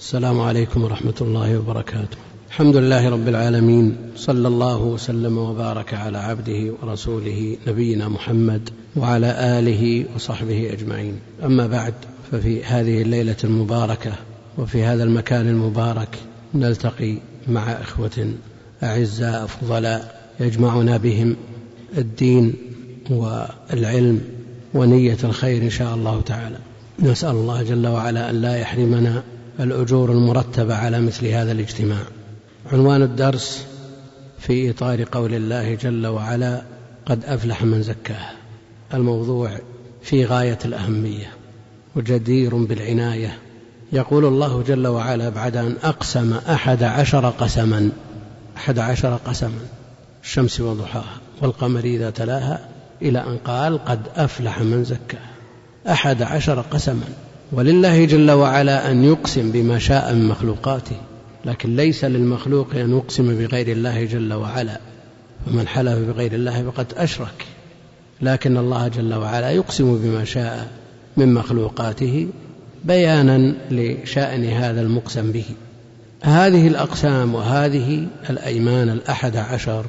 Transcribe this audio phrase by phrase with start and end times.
[0.00, 2.16] السلام عليكم ورحمة الله وبركاته.
[2.48, 10.04] الحمد لله رب العالمين صلى الله وسلم وبارك على عبده ورسوله نبينا محمد وعلى آله
[10.14, 11.20] وصحبه أجمعين.
[11.44, 11.94] أما بعد
[12.32, 14.12] ففي هذه الليلة المباركة
[14.58, 16.18] وفي هذا المكان المبارك
[16.54, 17.14] نلتقي
[17.48, 18.32] مع إخوة
[18.82, 21.36] أعزاء فضلاء يجمعنا بهم
[21.98, 22.54] الدين
[23.10, 24.20] والعلم
[24.74, 26.58] ونية الخير إن شاء الله تعالى.
[26.98, 29.22] نسأل الله جل وعلا أن لا يحرمنا
[29.60, 32.02] الأجور المرتبة على مثل هذا الاجتماع.
[32.72, 33.66] عنوان الدرس
[34.38, 36.62] في إطار قول الله جل وعلا
[37.06, 38.32] قد أفلح من زكاها
[38.94, 39.50] الموضوع
[40.02, 41.30] في غاية الأهمية
[41.96, 43.38] وجدير بالعناية.
[43.92, 47.90] يقول الله جل وعلا بعد أن أقسم أحد عشر قسما
[48.56, 49.60] أحد عشر قسما
[50.22, 52.68] الشمس وضحاها والقمر إذا تلاها
[53.02, 55.30] إلى أن قال قد أفلح من زكاها
[55.88, 57.04] أحد عشر قسما.
[57.52, 60.96] ولله جل وعلا أن يقسم بما شاء من مخلوقاته
[61.44, 64.80] لكن ليس للمخلوق أن يقسم بغير الله جل وعلا
[65.46, 67.46] ومن حلف بغير الله فقد أشرك
[68.22, 70.68] لكن الله جل وعلا يقسم بما شاء
[71.16, 72.28] من مخلوقاته
[72.84, 75.44] بيانا لشأن هذا المقسم به.
[76.22, 79.84] هذه الأقسام وهذه الأيمان الأحد عشر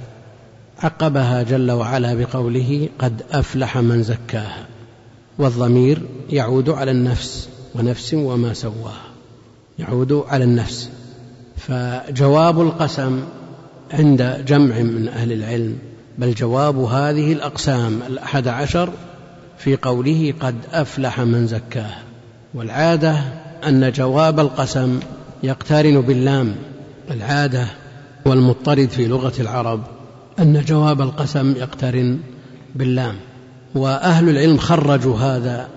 [0.79, 4.65] عقبها جل وعلا بقوله قد أفلح من زكاها
[5.37, 9.11] والضمير يعود على النفس ونفس وما سواها
[9.79, 10.89] يعود على النفس.
[11.57, 13.23] فجواب القسم
[13.93, 15.77] عند جمع من أهل العلم
[16.17, 18.89] بل جواب هذه الأقسام الأحد عشر
[19.57, 22.03] في قوله قد أفلح من زكاها
[22.53, 23.15] والعادة
[23.67, 24.99] أن جواب القسم
[25.43, 26.55] يقترن باللام.
[27.11, 27.67] العادة
[28.25, 29.81] والمضطرد في لغة العرب
[30.39, 32.19] أن جواب القسم يقترن
[32.75, 33.15] باللام.
[33.75, 35.67] وأهل العلم خرجوا هذا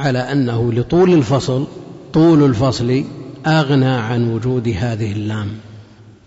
[0.00, 1.66] على أنه لطول الفصل
[2.12, 3.04] طول الفصل
[3.46, 5.48] أغنى عن وجود هذه اللام.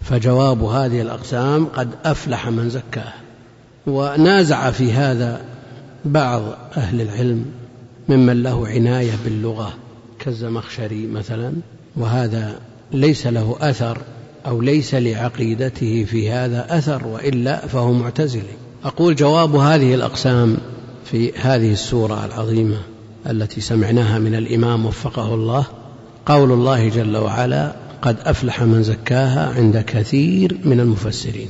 [0.02, 3.14] فجواب هذه الأقسام قد أفلح من زكاه
[3.88, 5.42] ونازع في هذا
[6.06, 6.42] بعض
[6.78, 7.46] أهل العلم
[8.10, 9.74] ممن له عناية باللغة
[10.20, 11.54] كالزمخشري مثلا
[11.96, 12.56] وهذا
[12.92, 13.98] ليس له أثر
[14.48, 18.54] أو ليس لعقيدته في هذا أثر وإلا فهو معتزلي.
[18.84, 20.58] أقول جواب هذه الأقسام
[21.06, 22.78] في هذه السورة العظيمة.
[23.30, 25.66] التي سمعناها من الإمام وفقه الله
[26.26, 31.48] قول الله جل وعلا قد أفلح من زكاها عند كثير من المفسرين.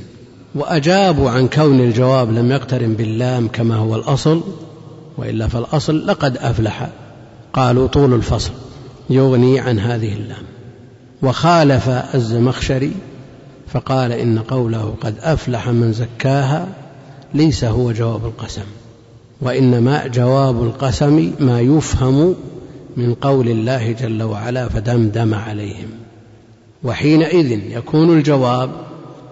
[0.54, 4.42] وأجابوا عن كون الجواب لم يقترن باللام كما هو الأصل
[5.18, 6.88] وإلا فالأصل لقد أفلح
[7.52, 8.52] قالوا طول الفصل
[9.10, 10.44] يغني عن هذه اللام.
[11.22, 12.92] وخالف الزمخشري
[13.68, 16.68] فقال إن قوله قد أفلح من زكاها
[17.34, 18.64] ليس هو جواب القسم.
[19.40, 22.34] وإنما جواب القسم ما يفهم
[22.96, 25.88] من قول الله جل وعلا فدمدم عليهم.
[26.82, 28.70] وحينئذ يكون الجواب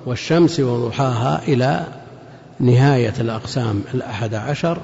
[0.07, 1.87] والشمس وضحاها إلى
[2.61, 4.79] نهاية الأقسام الأحد عشر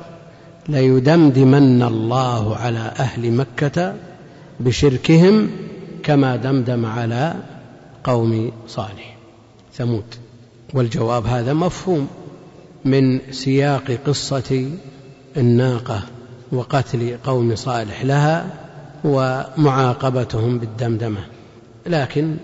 [0.69, 3.95] ليدمدمن الله على أهل مكة
[4.61, 5.51] بشركهم
[6.03, 7.35] كما دمدم على
[8.05, 9.17] قوم صالح.
[9.75, 10.05] ثمود.
[10.75, 12.09] والجواب هذا مفهوم
[12.85, 14.71] من سياق قصة
[15.39, 16.03] الناقة
[16.53, 18.47] وقتل قوم صالح لها
[19.05, 21.21] ومعاقبتهم بالدمدمة.
[21.87, 22.37] لكن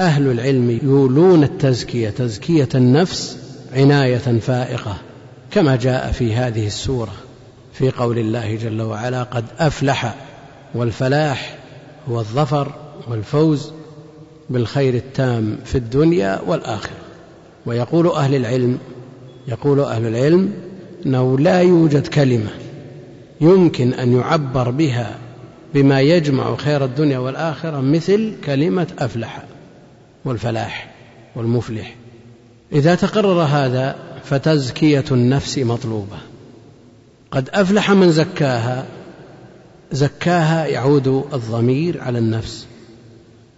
[0.00, 3.38] أهل العلم يولون التزكية تزكية النفس
[3.72, 4.96] عناية فائقة
[5.50, 7.12] كما جاء في هذه السورة
[7.72, 10.14] في قول الله جل وعلا قد أفلح
[10.74, 11.58] والفلاح
[12.08, 12.72] هو الظفر
[13.08, 13.72] والفوز
[14.50, 16.96] بالخير التام في الدنيا والآخرة.
[17.66, 18.78] ويقول أهل العلم
[19.48, 20.52] يقول أهل العلم
[21.06, 22.50] أنه لا يوجد كلمة
[23.40, 25.18] يمكن أن يعبر بها
[25.74, 29.42] بما يجمع خير الدنيا والآخرة مثل كلمة أفلح
[30.24, 30.90] والفلاح
[31.36, 31.94] والمفلح.
[32.72, 36.16] إذا تقرر هذا فتزكية النفس مطلوبة.
[37.30, 38.84] قد أفلح من زكاها
[39.92, 42.66] زكاها يعود الضمير على النفس.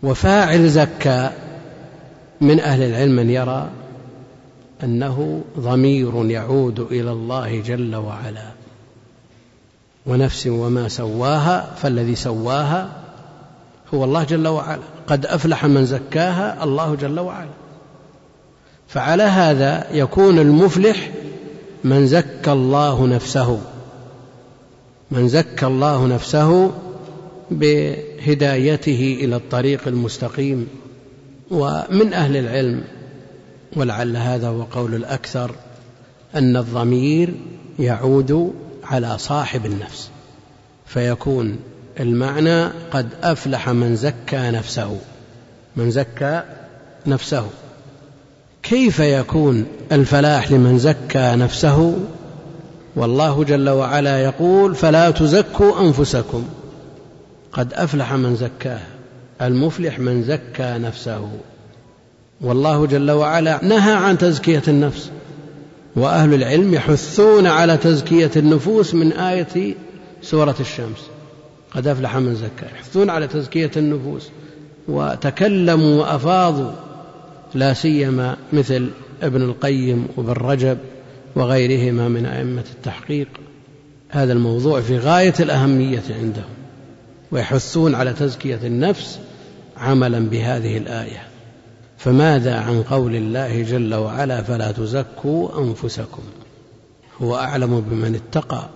[0.03, 1.31] وفاعل زكى
[2.41, 3.71] من أهل العلم من يرى
[4.83, 8.47] أنه ضمير يعود إلى الله جل وعلا.
[10.07, 13.01] ونفس وما سواها فالذي سواها
[13.95, 14.83] هو الله جل وعلا.
[15.07, 17.51] قد أفلح من زكاها الله جل وعلا.
[18.89, 21.11] فعلى هذا يكون المفلح
[21.85, 23.61] من زكى الله نفسه.
[25.11, 26.73] من زكى الله نفسه
[27.51, 30.69] بهدايته إلى الطريق المستقيم.
[31.51, 32.85] ومن أهل العلم
[33.77, 35.55] ولعل هذا هو قول الأكثر
[36.35, 37.35] أن الضمير
[37.79, 38.55] يعود
[38.85, 40.11] على صاحب النفس
[40.87, 41.57] فيكون
[42.01, 44.99] المعنى قد أفلح من زكى نفسه
[45.77, 46.43] من زكى
[47.07, 47.47] نفسه.
[48.63, 51.97] كيف يكون الفلاح لمن زكى نفسه؟
[52.97, 56.45] والله جل وعلا يقول فلا تزكوا أنفسكم.
[57.53, 58.87] قد أفلح من زكاها
[59.43, 61.31] المفلح من زكى نفسه.
[62.41, 65.11] والله جل وعلا نهى عن تزكية النفس.
[65.97, 69.75] وأهل العلم يحثون على تزكية النفوس من آية
[70.23, 71.09] سورة الشمس.
[71.75, 74.29] قد أفلح من زكاها يحثون على تزكية النفوس.
[74.89, 76.71] وتكلموا وأفاضوا.
[77.55, 78.89] لا سيما مثل
[79.23, 80.79] ابن القيم وابن رجب
[81.37, 83.29] وغيرهما من أئمة التحقيق.
[84.09, 86.55] هذا الموضوع في غاية الأهمية عندهم.
[87.33, 89.19] ويحثون على تزكية النفس
[89.77, 91.34] عملا بهذه الآية.
[92.05, 96.23] فماذا عن قول الله جل وعلا فلا تزكوا أنفسكم؟
[97.23, 98.69] هو أعلم بمن اتقى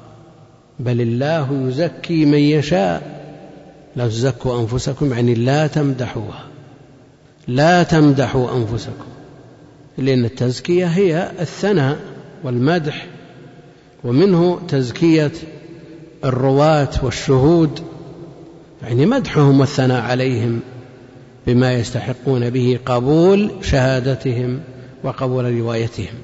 [0.79, 3.19] بل الله يزكي من يشاء.
[3.97, 6.45] لا تزكوا أنفسكم يعني لا تمدحوها.
[7.49, 9.07] لا تمدحوا أنفسكم
[9.99, 11.99] لأن التزكية هي الثناء
[12.45, 13.07] والمدح.
[14.05, 15.33] ومنه تزكية
[16.25, 17.81] الرواة والشهود
[18.83, 20.61] يعني مدحهم والثناء عليهم.
[21.49, 24.61] بما يستحقون به قبول شهادتهم
[25.05, 26.15] وقبول روايتهم.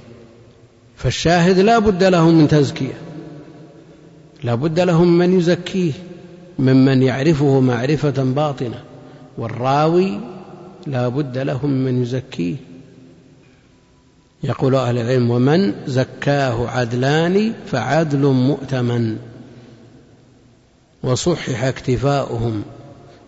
[0.97, 2.99] فالشاهد لا بد له من تزكية
[4.43, 5.93] لا بد له من يزكيه
[6.59, 8.83] ممن يعرفه معرفة باطنة
[9.39, 10.21] والراوي
[10.87, 12.57] لا بد له من يزكيه.
[14.43, 19.17] يقول أهل العلم ومن زكاه عدلان فعدل مؤتمن
[21.03, 22.63] وصحح اكتفاؤهم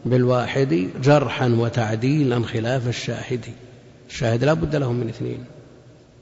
[0.07, 3.45] بالواحد جرحا وتعديلا خلاف الشاهد.
[4.09, 5.45] الشاهد لا بد له من اثنين.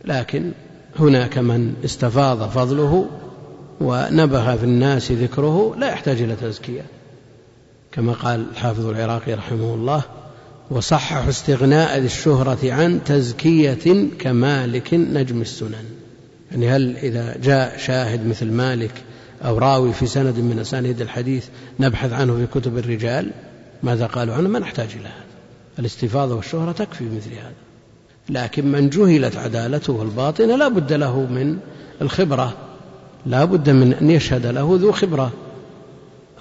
[0.04, 0.52] لكن
[0.98, 3.06] هناك من استفاض فضله
[3.80, 6.82] ونبه في الناس ذكره لا يحتاج إلى تزكية.
[7.92, 10.02] كما قال الحافظ العراقي رحمه الله
[10.70, 15.84] وصححوا استغناء ذي الشهرة عن تزكية كمالك نجم السنن.
[16.50, 18.92] يعني هل إذا جاء شاهد مثل مالك
[19.44, 21.46] أو راوي في سند من أسانيد الحديث
[21.80, 23.30] نبحث عنه في كتب الرجال؟
[23.82, 25.24] ماذا قالوا عنه؟ ما نحتاج إلى هذا.
[25.78, 27.54] الاستفاضة والشهرة تكفي مثل هذا.
[28.28, 31.56] لكن من جهلت عدالته الباطنة لا بد له من
[32.02, 32.54] الخبرة.
[33.26, 35.32] لا بد من أن يشهد له ذو خبرة.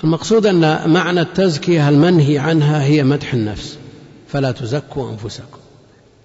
[0.03, 3.77] المقصود أن معنى التزكية المنهي عنها هي مدح النفس.
[4.27, 5.57] فلا تزكوا أنفسكم.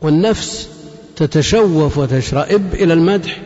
[0.02, 0.68] والنفس
[1.16, 3.40] تتشوف وتشرئب إلى المدح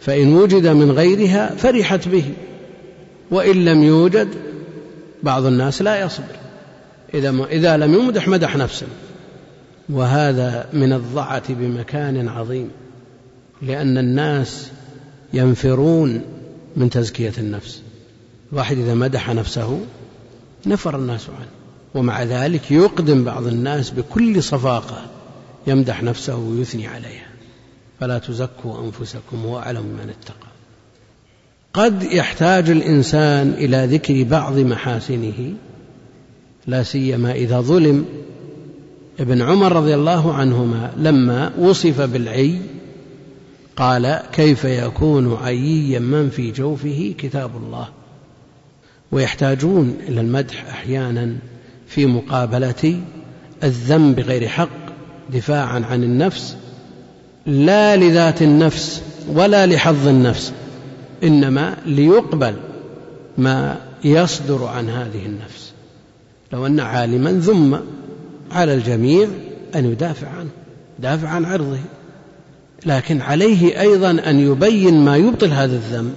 [0.00, 2.24] فإن وجد من غيرها فرحت به.
[3.30, 4.28] وإن لم يوجد
[5.22, 6.39] بعض الناس لا يصبر.
[7.14, 8.86] إذا, إذا لم يمدح مدح نفسه.
[9.88, 12.70] وهذا من الضعة بمكان عظيم
[13.62, 14.70] لأن الناس
[15.32, 16.22] ينفرون
[16.76, 17.82] من تزكية النفس.
[18.52, 19.80] الواحد إذا مدح نفسه
[20.66, 21.48] نفر الناس عنه
[21.94, 25.06] ومع ذلك يقدم بعض الناس بكل صفاقة
[25.66, 27.26] يمدح نفسه ويثني عليها.
[28.00, 30.50] فلا تزكوا أنفسكم هو أعلم من اتقى.
[31.72, 35.54] قد يحتاج الإنسان إلى ذكر بعض محاسنه
[36.66, 38.04] لا سيما إذا ظلم
[39.20, 42.58] ابن عمر رضي الله عنهما لما وصف بالعي
[43.76, 47.88] قال كيف يكون عييا من في جوفه كتاب الله؟
[49.12, 51.36] ويحتاجون إلى المدح أحيانا
[51.86, 53.00] في مقابلة
[53.64, 54.68] الذنب بغير حق
[55.32, 56.56] دفاعا عن النفس
[57.46, 60.52] لا لذات النفس ولا لحظ النفس
[61.24, 62.54] إنما ليقبل
[63.38, 65.72] ما يصدر عن هذه النفس.
[66.52, 67.80] لو أن عالما ذم
[68.52, 69.28] على الجميع
[69.74, 70.50] أن يدافع عنه
[70.98, 71.78] يدافع عن عرضه.
[72.86, 76.14] لكن عليه أيضا أن يبين ما يبطل هذا الذنب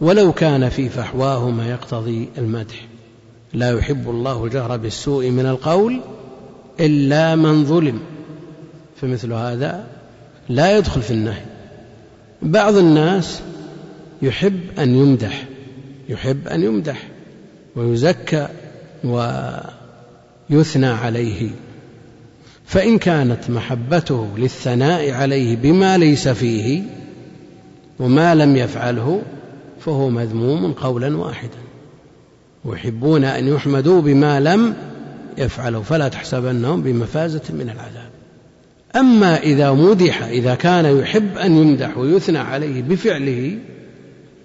[0.00, 2.86] ولو كان في فحواه ما يقتضي المدح.
[3.52, 6.00] لا يحب الله الجهر بالسوء من القول
[6.80, 8.00] إلا من ظلم.
[9.00, 9.86] فمثل هذا
[10.48, 11.42] لا يدخل في النهي.
[12.42, 13.40] بعض الناس
[14.22, 15.44] يحب أن يمدح
[16.08, 17.08] يحب أن يمدح
[17.76, 18.48] ويزكى
[19.04, 21.50] ويثنى عليه.
[22.66, 26.82] فإن كانت محبته للثناء عليه بما ليس فيه
[27.98, 29.22] وما لم يفعله
[29.80, 31.58] فهو مذموم قولا واحدا.
[32.64, 34.74] ويحبون أن يحمدوا بما لم
[35.38, 38.10] يفعلوا فلا تحسبنهم بمفازة من العذاب.
[38.96, 43.58] أما إذا مدح إذا كان يحب أن يمدح ويثنى عليه بفعله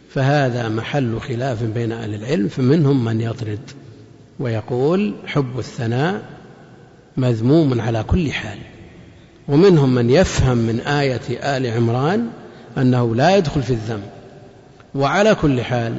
[0.10, 3.60] فهذا محل خلاف بين أهل العلم فمنهم من يطرد.
[4.40, 6.22] ويقول حب الثناء
[7.18, 8.58] مذموم على كل حال.
[9.48, 12.30] ومنهم من يفهم من آية آل عمران
[12.78, 14.10] أنه لا يدخل في الذنب.
[14.96, 15.96] وعلى كل حال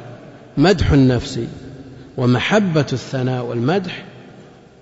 [0.57, 1.39] مدح النفس
[2.17, 4.05] ومحبة الثناء والمدح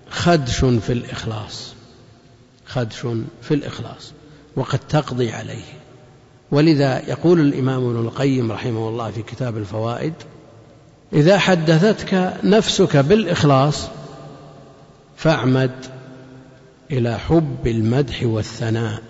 [0.10, 1.74] خدش في الإخلاص.
[2.66, 3.08] خدش
[3.42, 4.14] في الإخلاص
[4.56, 5.64] وقد تقضي عليه.
[6.52, 10.14] ولذا يقول الإمام ابن القيم رحمه الله في كتاب الفوائد
[11.14, 13.88] إذا حدثتك نفسك بالإخلاص
[15.16, 15.72] فاعمد
[16.92, 19.02] إلى حب المدح والثناء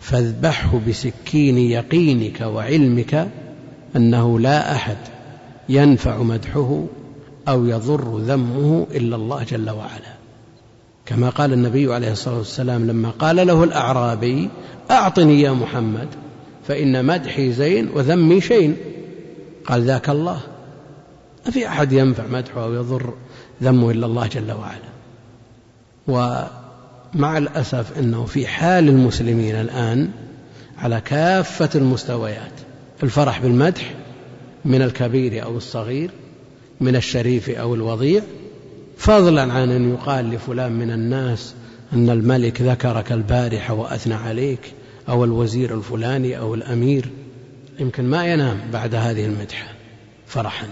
[0.00, 3.28] فاذبحه بسكين يقينك وعلمك
[3.96, 4.96] أنه لا أحد
[5.68, 6.84] ينفع مدحه
[7.48, 10.14] أو يضر ذمه إلا الله جل وعلا.
[11.06, 14.48] كما قال النبي عليه الصلاة والسلام لما قال له الأعرابي
[14.90, 16.08] أعطني يا محمد
[16.68, 18.76] فإن مدحي زين وذمي شين.
[19.66, 20.40] قال ذاك الله.
[21.46, 23.14] ما في أحد ينفع مدحه أو يضر
[23.62, 24.90] ذمه إلا الله جل وعلا.
[26.08, 30.10] ومع الأسف أنه في حال المسلمين الآن
[30.78, 32.52] على كافة المستويات
[33.02, 33.94] الفرح بالمدح
[34.64, 36.10] من الكبير أو الصغير
[36.80, 38.22] من الشريف أو الوضيع
[38.96, 41.54] فضلا عن أن يقال لفلان من الناس
[41.92, 44.72] أن الملك ذكرك البارحة وأثنى عليك
[45.08, 47.08] أو الوزير الفلاني أو الأمير.
[47.78, 49.68] يمكن ما ينام بعد هذه المدحة
[50.26, 50.66] فرحا.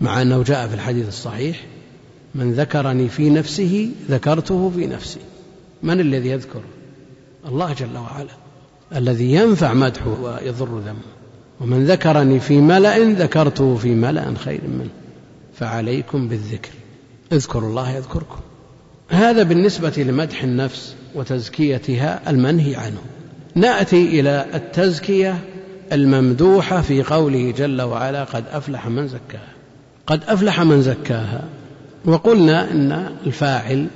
[0.00, 1.66] مع أنه جاء في الحديث الصحيح
[2.34, 5.20] من ذكرني في نفسه ذكرته في نفسي.
[5.82, 6.60] من الذي يذكر؟
[7.48, 8.30] الله جل وعلا.
[8.96, 11.08] الذي ينفع مدحه ويضر ذمه.
[11.60, 14.90] ومن ذكرني في ملأ ذكرته في ملأ خير منه.
[15.54, 16.70] فعليكم بالذكر.
[17.32, 18.40] اذكروا الله يذكركم.
[19.08, 23.02] هذا بالنسبة لمدح النفس وتزكيتها المنهي عنه.
[23.54, 25.38] نأتي إلى التزكية
[25.92, 29.57] الممدوحة في قوله جل وعلا قد أفلح من زكاها.
[30.08, 31.44] قد أفلح من زكاها.
[32.04, 33.86] وقلنا إن الفاعل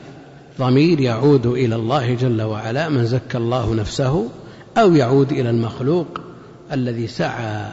[0.59, 4.29] ضمير يعود إلى الله جل وعلا من زكى الله نفسه
[4.79, 6.21] أو يعود إلى المخلوق
[6.73, 7.73] الذي سعى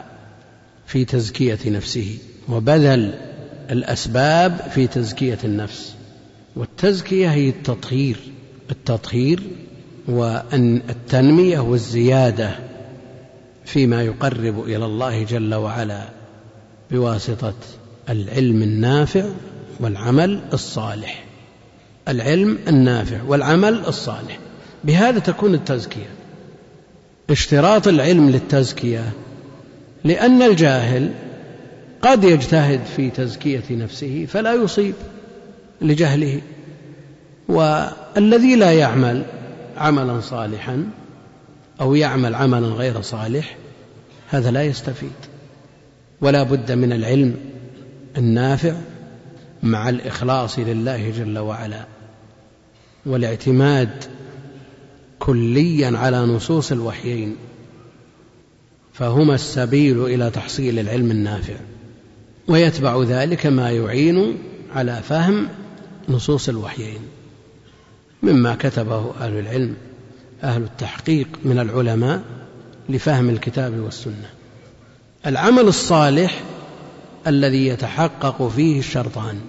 [0.86, 2.18] في تزكية نفسه
[2.48, 3.14] وبذل
[3.70, 5.94] الأسباب في تزكية النفس.
[6.56, 8.16] والتزكية هي التطهير.
[8.70, 9.42] التطهير
[10.08, 12.50] والتنمية والزيادة
[13.64, 16.08] فيما يقرب إلى الله جل وعلا
[16.90, 17.54] بواسطة
[18.10, 19.24] العلم النافع
[19.80, 21.24] والعمل الصالح.
[22.08, 24.38] العلم النافع والعمل الصالح.
[24.84, 26.10] بهذا تكون التزكية.
[27.30, 29.12] اشتراط العلم للتزكية.
[30.04, 31.10] لأن الجاهل
[32.02, 34.94] قد يجتهد في تزكية نفسه فلا يصيب
[35.82, 36.40] لجهله.
[37.48, 39.22] والذي لا يعمل
[39.76, 40.86] عملا صالحا
[41.80, 43.56] أو يعمل عملا غير صالح
[44.28, 45.12] هذا لا يستفيد.
[46.20, 47.34] ولا بد من العلم
[48.16, 48.74] النافع
[49.62, 51.86] مع الإخلاص لله جل وعلا
[53.06, 54.04] والاعتماد
[55.18, 57.36] كليا على نصوص الوحيين
[58.92, 61.54] فهما السبيل إلى تحصيل العلم النافع
[62.48, 64.38] ويتبع ذلك ما يعين
[64.74, 65.48] على فهم
[66.08, 67.00] نصوص الوحيين.
[68.22, 69.74] مما كتبه أهل العلم
[70.42, 72.22] أهل التحقيق من العلماء
[72.88, 74.30] لفهم الكتاب والسنة.
[75.26, 76.42] العمل الصالح
[77.26, 79.40] الذي يتحقق فيه الشرطان.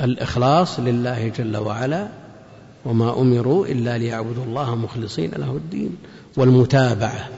[0.00, 2.08] الإخلاص لله جل وعلا
[2.84, 5.96] وما أمروا إلا ليعبدوا الله مخلصين له الدين
[6.36, 7.28] والمتابعة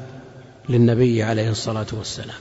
[0.69, 2.41] للنبي عليه الصلاة والسلام.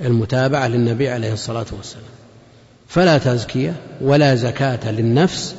[0.00, 2.12] المتابعة للنبي عليه الصلاة والسلام.
[2.88, 5.54] فلا تزكية ولا زكاة للنفس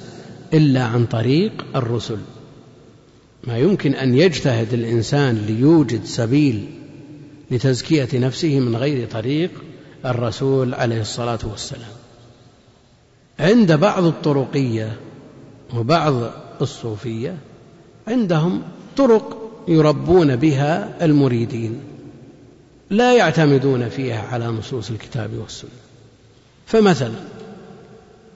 [0.54, 2.18] إلا عن طريق الرسل.
[3.44, 6.66] ما يمكن أن يجتهد الإنسان ليوجد سبيل
[7.52, 9.52] لتزكية نفسه من غير طريق
[10.06, 11.92] الرسول عليه الصلاة والسلام.
[13.40, 15.00] عند بعض الطرقية
[15.76, 16.14] وبعض
[16.62, 17.38] الصوفية
[18.08, 18.62] عندهم
[18.98, 21.80] طرق يربون بها المريدين
[22.90, 25.70] لا يعتمدون فيها على نصوص الكتاب والسنة.
[26.66, 27.16] فمثلا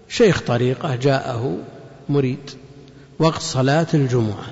[0.10, 1.58] شيخ طريقة جاءه
[2.10, 2.50] مريد
[3.20, 4.46] وقت صلاة الجمعة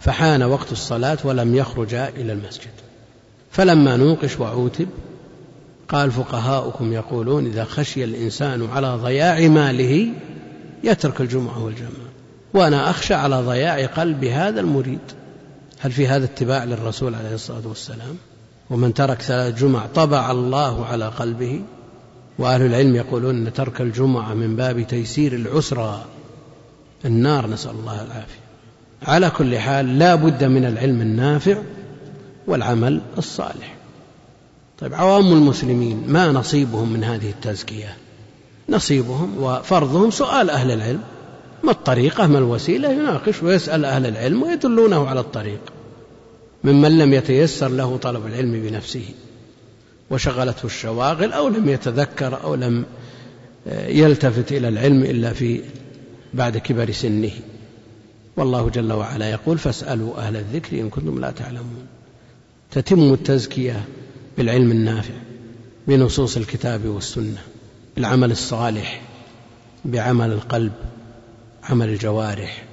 [0.00, 2.70] فحان وقت الصلاة ولم يخرجا إلى المسجد.
[3.50, 4.88] فلما نوقش وعوتب
[5.92, 10.08] قال فقهاؤكم يقولون إذا خشي الإنسان على ضياع ماله
[10.84, 12.12] يترك الجمعة والجماعة.
[12.54, 15.00] وأنا أخشى على ضياع قلب هذا المريد.
[15.78, 18.16] هل في هذا اتباع للرسول عليه الصلاة والسلام؟
[18.70, 21.60] ومن ترك ثلاث جمع طبع الله على قلبه؟
[22.38, 26.04] وأهل العلم يقولون أن ترك الجمعة من باب تيسير العسرى.
[27.04, 28.42] النار نسأل الله العافية.
[29.02, 31.56] على كل حال لا بد من العلم النافع
[32.46, 33.81] والعمل الصالح.
[34.78, 37.96] طيب عوام المسلمين ما نصيبهم من هذه التزكية؟
[38.68, 41.02] نصيبهم وفرضهم سؤال أهل العلم.
[41.64, 45.60] ما الطريقة؟ ما الوسيلة؟ يناقش ويسأل أهل العلم ويدلونه على الطريق.
[46.64, 49.04] ممن لم يتيسر له طلب العلم بنفسه
[50.10, 52.84] وشغلته الشواغل أو لم يتذكر أو لم
[53.88, 55.60] يلتفت إلى العلم إلا في
[56.34, 57.30] بعد كبر سنه.
[58.36, 61.86] والله جل وعلا يقول فاسألوا أهل الذكر إن كنتم لا تعلمون.
[62.70, 63.84] تتم التزكية
[64.42, 65.14] بالعلم النافع
[65.88, 67.42] بنصوص الكتاب والسنة
[67.98, 69.02] العمل الصالح
[69.84, 70.72] بعمل القلب
[71.62, 72.64] عمل الجوارح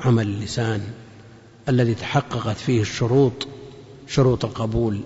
[0.00, 0.80] عمل اللسان
[1.68, 3.46] الذي تحققت فيه الشروط
[4.08, 5.00] شروط القبول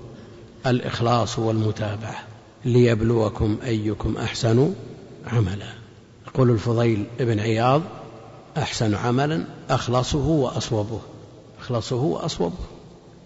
[0.67, 2.25] الإخلاص والمتابعة.
[2.65, 4.73] ليبلوكم أيكم أحسن
[5.27, 5.73] عملا.
[6.27, 7.83] يقول الفضيل بن عياض
[8.57, 11.01] أحسن عملا أخلصه وأصوبه.
[11.61, 12.78] أخلصه وأصوبه.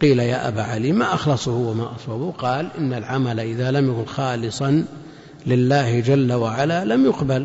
[0.02, 4.85] قيل يا أبا علي ما أخلصه وما أصوبه قال إن العمل إذا لم يكن خالصا
[5.47, 7.44] لله جل وعلا لم يقبل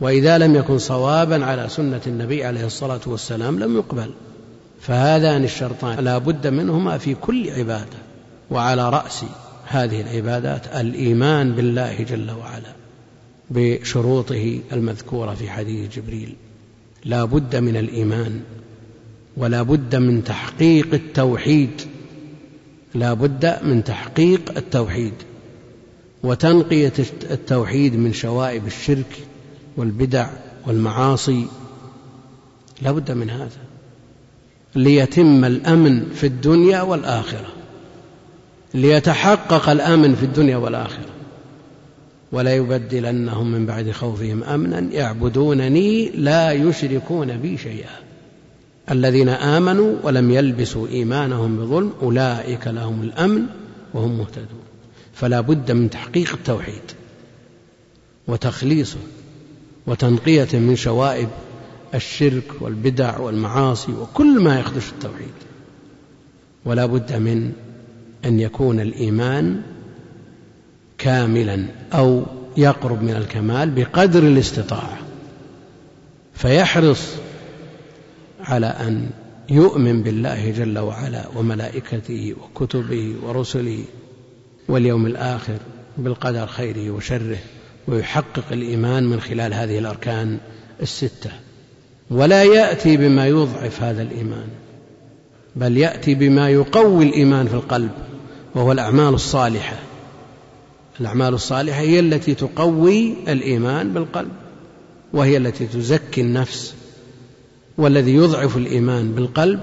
[0.00, 4.10] وإذا لم يكن صوابا على سنة النبي عليه الصلاة والسلام لم يقبل.
[4.80, 7.98] فهذان الشرطان لا بد منهما في كل عبادة
[8.50, 9.24] وعلى رأس
[9.66, 12.72] هذه العبادات الإيمان بالله جل وعلا
[13.50, 16.36] بشروطه المذكورة في حديث جبريل.
[17.04, 18.40] لا بد من الإيمان.
[19.36, 21.70] ولا بد من تحقيق التوحيد.
[22.94, 25.12] لا بد من تحقيق التوحيد.
[26.22, 26.92] وتنقية
[27.30, 29.18] التوحيد من شوائب الشرك
[29.76, 30.30] والبدع
[30.66, 31.46] والمعاصي.
[32.82, 33.60] لا بد من هذا.
[34.74, 37.48] ليتم الأمن في الدنيا والآخرة.
[38.74, 41.10] ليتحقق الأمن في الدنيا والآخرة.
[42.32, 48.09] ولا يبدلنهم من بعد خوفهم أمنا يعبدونني لا يشركون بي شيئا.
[48.90, 53.46] الذين آمنوا ولم يلبسوا إيمانهم بظلم أولئك لهم الأمن
[53.94, 54.60] وهم مهتدون.
[55.14, 56.82] فلا بد من تحقيق التوحيد
[58.28, 58.98] وتخليصه
[59.86, 61.28] وتنقية من شوائب
[61.94, 65.34] الشرك والبدع والمعاصي وكل ما يخدش التوحيد.
[66.64, 67.52] ولا بد من
[68.24, 69.62] أن يكون الإيمان
[70.98, 72.22] كاملا أو
[72.56, 74.98] يقرب من الكمال بقدر الاستطاعة.
[76.34, 77.08] فيحرص
[78.44, 79.10] على أن
[79.50, 83.84] يؤمن بالله جل وعلا وملائكته وكتبه ورسله
[84.68, 85.56] واليوم الآخر
[85.98, 87.38] بالقدر خيره وشره
[87.88, 90.38] ويحقق الإيمان من خلال هذه الأركان
[90.82, 91.30] الستة.
[92.10, 94.48] ولا يأتي بما يضعف هذا الإيمان
[95.56, 97.90] بل يأتي بما يقوي الإيمان في القلب
[98.54, 99.76] وهو الأعمال الصالحة.
[101.00, 104.30] الأعمال الصالحة هي التي تقوي الإيمان بالقلب
[105.12, 106.74] وهي التي تزكي النفس
[107.80, 109.60] والذي يضعف الإيمان بالقلب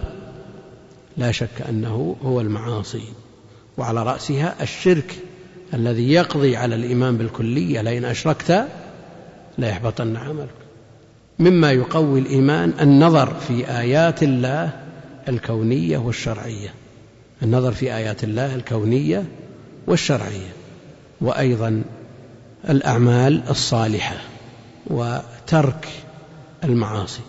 [1.18, 3.04] لا شك أنه هو المعاصي
[3.78, 5.16] وعلى رأسها الشرك
[5.74, 8.68] الذي يقضي على الإيمان بالكلية لئن أشركت
[9.58, 10.56] ليحبطن عملك.
[11.40, 14.70] مما يقوي الإيمان النظر في آيات الله
[15.30, 16.74] الكونية والشرعية.
[17.44, 19.26] النظر في آيات الله الكونية
[19.88, 20.54] والشرعية
[21.22, 21.84] وأيضا
[22.70, 24.18] الأعمال الصالحة
[24.88, 25.88] وترك
[26.64, 27.22] المعاصي.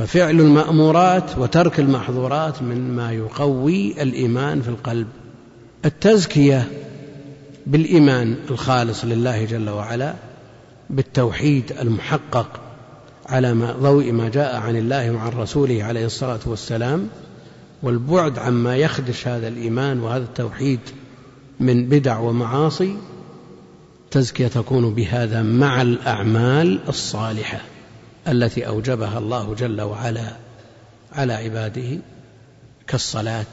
[0.00, 5.06] ففعل المأمورات وترك المحظورات مما يقوي الإيمان في القلب.
[5.84, 6.68] التزكية
[7.66, 10.14] بالإيمان الخالص لله جل وعلا
[10.90, 12.60] بالتوحيد المحقق
[13.26, 17.08] على ما ضوء ما جاء عن الله وعن رسوله عليه الصلاة والسلام
[17.82, 20.80] والبعد عما يخدش هذا الإيمان وهذا التوحيد
[21.60, 22.96] من بدع ومعاصي
[24.10, 27.60] تزكية تكون بهذا مع الأعمال الصالحة.
[28.28, 30.36] التي أوجبها الله جل وعلا
[31.12, 31.98] على عباده
[32.86, 33.46] كالصلاة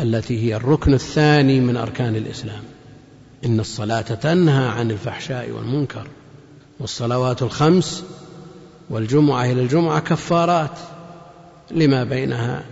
[0.00, 2.62] التي هي الركن الثاني من أركان الإسلام.
[3.44, 6.06] إن الصلاة تنهى عن الفحشاء والمنكر
[6.80, 8.04] والصلوات الخمس
[8.90, 10.78] والجمعة إلى الجمعة كفارات
[11.70, 12.64] لما بينها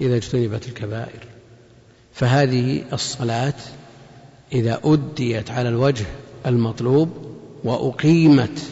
[0.00, 1.20] إذا اجتنبت الكبائر.
[2.14, 3.54] فهذه الصلاة
[4.52, 6.06] إذا أديت على الوجه
[6.46, 7.10] المطلوب
[7.64, 8.62] وأقيمت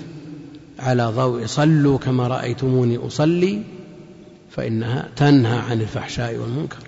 [0.82, 3.62] على ضوء صلوا كما رأيتموني أصلي
[4.50, 6.78] فإنها تنهى عن الفحشاء والمنكر.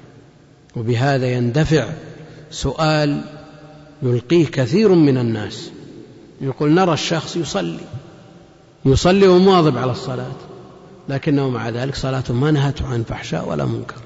[0.76, 1.88] وبهذا يندفع
[2.50, 3.24] سؤال
[4.02, 5.70] يلقيه كثير من الناس.
[6.40, 7.80] يقول نرى الشخص يصلي.
[8.84, 10.36] يصلي ومواظب على الصلاة
[11.08, 13.96] لكنه مع ذلك صلاته ما نهته عن فحشاء ولا منكر.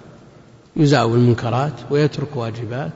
[0.76, 2.92] يزاول المنكرات ويترك واجبات.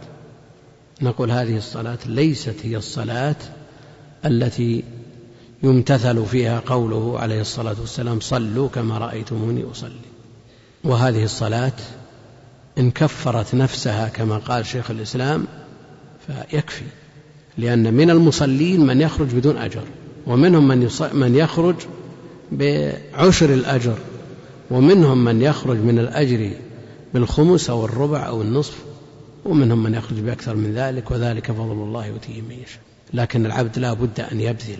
[1.02, 3.37] نقول هذه الصلاة ليست هي الصلاة
[4.24, 4.85] التي
[5.62, 10.12] يمتثل فيها قوله عليه الصلاة والسلام صلوا كما رأيتموني أصلي.
[10.85, 11.72] وهذه الصلاة
[12.79, 15.46] إن كفرت نفسها كما قال شيخ الإسلام
[16.27, 16.85] فيكفي
[17.59, 19.83] لأن من المصلين من يخرج بدون أجر
[20.27, 21.75] ومنهم من, من يخرج
[22.53, 23.98] بعشر الأجر
[24.70, 26.51] ومنهم من يخرج من الأجر
[27.14, 28.77] بالخمس أو الربع أو النصف
[29.44, 32.81] ومنهم من يخرج بأكثر من ذلك وذلك فضل الله يؤتيه من يشاء.
[33.14, 34.79] لكن العبد لا بد أن يبذل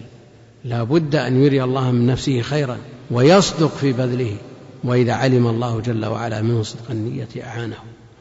[0.65, 2.79] لا بد أن يري الله من نفسه خيرا
[3.11, 4.37] ويصدق في بذله.
[4.85, 7.77] وإذا علم الله جل وعلا منه صدق النية أعانه.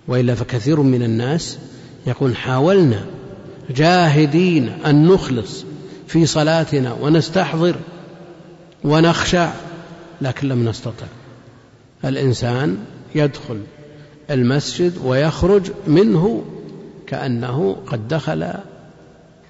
[0.07, 1.57] وإلا فكثير من الناس
[2.07, 3.05] يقول حاولنا
[3.69, 5.65] جاهدين أن نخلص
[6.07, 7.75] في صلاتنا ونستحضر
[8.83, 9.51] ونخشع
[10.21, 11.05] لكن لم نستطع.
[12.05, 12.77] الإنسان
[13.15, 13.61] يدخل
[14.31, 16.43] المسجد ويخرج منه
[17.07, 18.53] كأنه قد دخل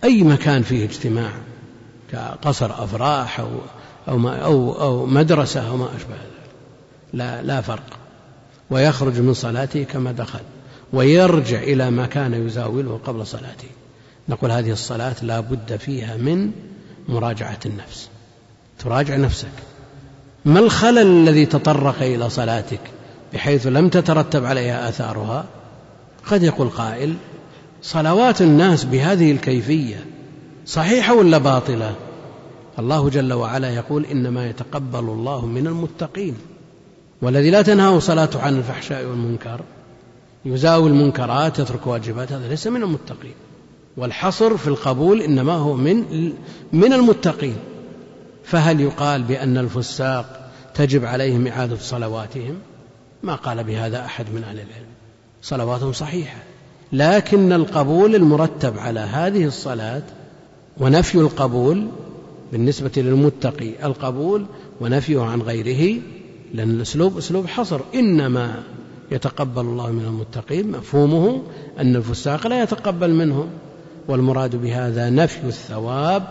[0.04, 1.32] أي مكان فيه اجتماع.
[2.12, 3.50] كقصر أفراح أو
[4.08, 6.52] أو أو, أو مدرسة أو ما أشبه ذلك.
[7.14, 7.98] لا لا فرق.
[8.70, 10.40] ويخرج من صلاته كما دخل
[10.94, 13.68] ويرجع إلى ما كان يزاوله قبل صلاته.
[14.30, 16.52] نقول هذه الصلاة لا بد فيها من
[17.08, 18.10] مراجعة النفس.
[18.80, 19.52] تراجع نفسك.
[20.46, 22.80] ما الخلل الذي تطرق إلى صلاتك
[23.34, 25.46] بحيث لم تترتب عليها آثارها؟
[26.28, 27.16] قد يقول قائل
[27.82, 30.06] صلوات الناس بهذه الكيفية
[30.66, 31.96] صحيحة ولا باطلة؟
[32.80, 36.36] الله جل وعلا يقول إنما يتقبل الله من المتقين
[37.22, 39.62] والذي لا تنهاه صلاته عن الفحشاء والمنكر
[40.46, 43.34] يزاوي المنكرات يترك واجبات هذا ليس من المتقين
[43.98, 46.34] والحصر في القبول إنما هو من
[46.74, 47.56] من المتقين.
[48.44, 52.56] فهل يقال بأن الفساق تجب عليهم إعادة صلواتهم؟
[53.24, 54.92] ما قال بهذا أحد من أهل العلم
[55.42, 56.38] صلواتهم صحيحة
[56.94, 60.02] لكن القبول المرتب على هذه الصلاة
[60.82, 61.88] ونفي القبول
[62.52, 64.46] بالنسبة للمتقي القبول
[64.82, 66.02] ونفيه عن غيره
[66.54, 67.82] لأن الأسلوب أسلوب حصر.
[67.96, 68.64] إنما
[69.12, 71.44] يتقبل الله من المتقين مفهومه
[71.80, 73.50] أن الفساق لا يتقبل منهم
[74.08, 76.28] والمراد بهذا نفي الثواب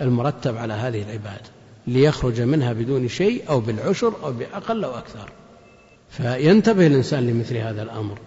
[0.00, 1.50] المرتب على هذه العبادة
[1.86, 5.30] ليخرج منها بدون شيء أو بالعشر أو بأقل أو أكثر.
[6.10, 8.18] فينتبه الإنسان لمثل هذا الأمر.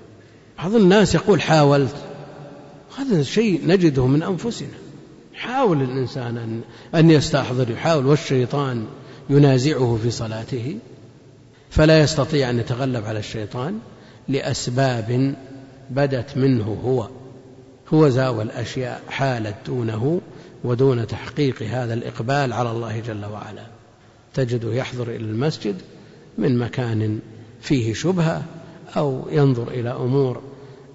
[0.58, 1.96] بعض الناس يقول حاولت.
[2.98, 4.91] هذا شيء نجده من أنفسنا.
[5.42, 6.62] حاول الإنسان أن
[6.96, 8.86] أن يستحضر يحاول والشيطان
[9.30, 10.78] ينازعه في صلاته
[11.70, 13.80] فلا يستطيع أن يتغلب على الشيطان
[14.28, 15.36] لأسباب
[15.90, 17.08] بدت منه هو.
[17.94, 20.22] هو زاوى الأشياء حالت دونه
[20.64, 23.66] ودون تحقيق هذا الإقبال على الله جل وعلا.
[24.34, 25.76] تجده يحضر إلى المسجد
[26.38, 27.20] من مكان
[27.62, 28.44] فيه شبهة
[28.98, 30.42] أو ينظر إلى أمور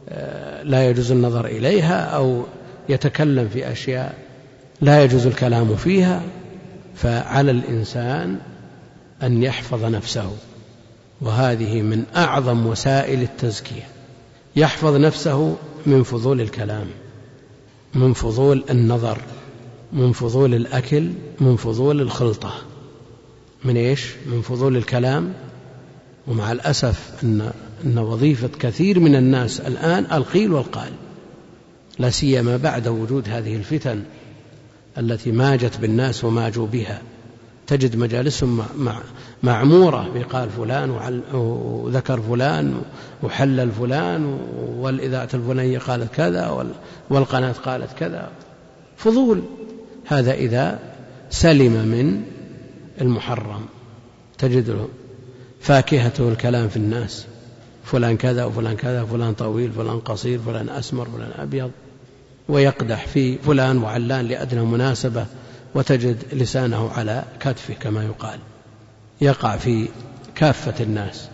[0.09, 2.43] آه، لا يجوز النظر إليها أو
[2.89, 4.26] يتكلم في أشياء
[4.81, 6.23] لا يجوز الكلام فيها
[6.95, 8.39] فعلى الإنسان
[9.23, 10.31] أن يحفظ نفسه.
[11.21, 13.87] وهذه من أعظم وسائل التزكية.
[14.57, 16.87] يحفظ نفسه من فضول الكلام
[17.95, 19.19] من فضول النظر
[19.93, 21.11] من فضول الأكل
[21.41, 22.53] من فضول الخلطة.
[23.65, 25.33] من إيش؟ من فضول الكلام.
[26.27, 27.51] ومع الأسف أن
[27.85, 30.93] أن وظيفة كثير من الناس الآن القيل والقال.
[31.99, 34.03] لا سيما بعد وجود هذه الفتن.
[34.99, 37.03] التي ماجت بالناس وماجوا بها.
[37.67, 39.01] تجد مجالسهم مع
[39.43, 40.91] معمورة بقال فلان
[41.33, 42.83] وذكر فلان
[43.23, 44.39] وحلل فلان
[44.79, 46.67] والإذاعة الفلانية قالت كذا
[47.11, 48.31] والقناة قالت كذا.
[48.97, 49.43] فضول.
[50.07, 50.79] هذا إذا
[51.31, 52.23] سلم من
[53.01, 53.67] المحرم.
[54.39, 54.89] تجد
[55.61, 57.27] فاكهته الكلام في الناس.
[57.85, 61.71] فلان كذا وفلان كذا فلان طويل فلان قصير فلان أسمر فلان أبيض.
[62.49, 65.27] ويقدح في فلان وعلان لأدنى مناسبة
[65.75, 68.39] وتجد لسانه على كتفه كما يقال.
[69.21, 69.89] يقع في
[70.35, 71.29] كافة الناس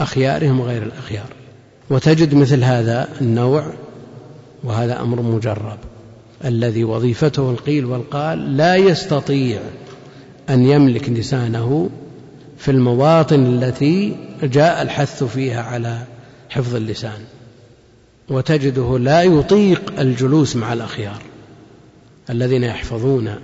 [0.00, 1.28] أخيارهم وغير الأخيار.
[1.90, 3.72] وتجد مثل هذا النوع
[4.64, 5.78] وهذا أمر مجرب.
[6.44, 9.60] الذي وظيفته القيل والقال لا يستطيع
[10.50, 11.90] أن يملك لسانه
[12.58, 16.02] في المواطن التي جاء الحث فيها على
[16.50, 17.20] حفظ اللسان.
[18.32, 21.22] وتجده لا يطيق الجلوس مع الأخيار
[22.30, 23.34] الذين يحفظون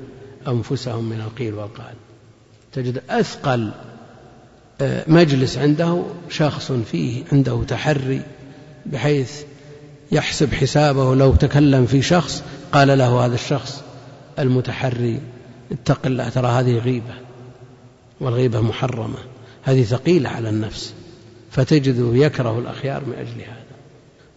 [0.48, 1.94] أنفسهم من القيل والقال.
[2.72, 3.70] تجد أثقل
[4.81, 8.22] آه، مجلس عنده شخص فيه عنده تحري
[8.87, 9.42] بحيث
[10.12, 13.83] يحسب حسابه لو تكلم في شخص قال له هذا الشخص
[14.38, 15.20] المتحري
[15.72, 17.14] اتق الله ترى هذه غيبة
[18.20, 19.18] والغيبة محرمة
[19.62, 20.94] هذه ثقيلة على النفس
[21.51, 23.67] فتجده يكره الأخيار من أجل هذا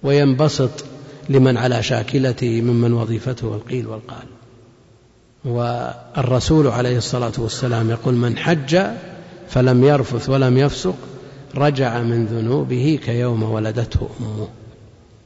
[0.04, 0.86] وينبسط
[1.30, 4.26] لمن على شاكلته ممن وظيفته القيل والقال.
[5.46, 8.82] والرسول عليه الصلاة والسلام يقول من حج
[9.50, 10.96] فلم يرفث ولم يفسق
[11.56, 14.48] رجع من ذنوبه كيوم ولدته أمه.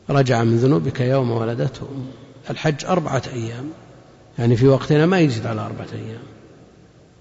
[0.10, 2.06] رجع من ذنوبك يوم ولدته أمه.
[2.50, 3.70] الحج أربعة أيام.
[4.40, 6.24] يعني في وقتنا ما يزيد على أربعة أيام.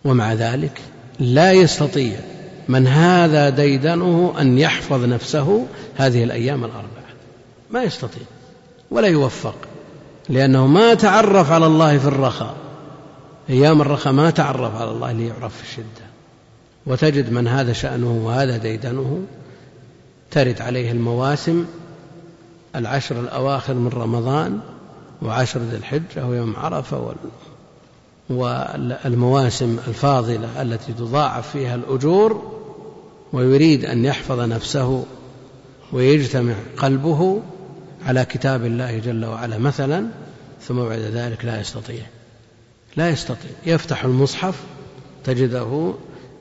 [0.05, 0.81] ومع ذلك
[1.21, 2.19] لا يستطيع
[2.69, 6.94] من هذا ديدنه أن يحفظ نفسه هذه الأيام الأربعة.
[7.75, 8.23] ما يستطيع
[8.91, 9.55] ولا يوفق
[10.29, 12.55] لأنه ما تعرف على الله في الرخاء.
[13.51, 16.07] أيام الرخاء ما تعرف على الله ليعرف في الشدة.
[16.87, 19.23] وتجد من هذا شأنه وهذا ديدنه.
[20.31, 21.65] ترد عليه المواسم
[22.77, 24.61] العشر الأواخر من رمضان
[25.23, 27.15] وعشر ذي الحجة ويوم عرفة
[28.31, 32.53] والمواسم الفاضلة التي تضاعف فيها الأجور
[33.33, 35.05] ويريد أن يحفظ نفسه
[35.93, 37.41] ويجتمع قلبه
[38.07, 40.07] على كتاب الله جل وعلا مثلا
[40.63, 42.03] ثم بعد ذلك لا يستطيع.
[42.97, 43.51] لا يستطيع.
[43.67, 44.55] يفتح المصحف
[45.25, 45.95] تجده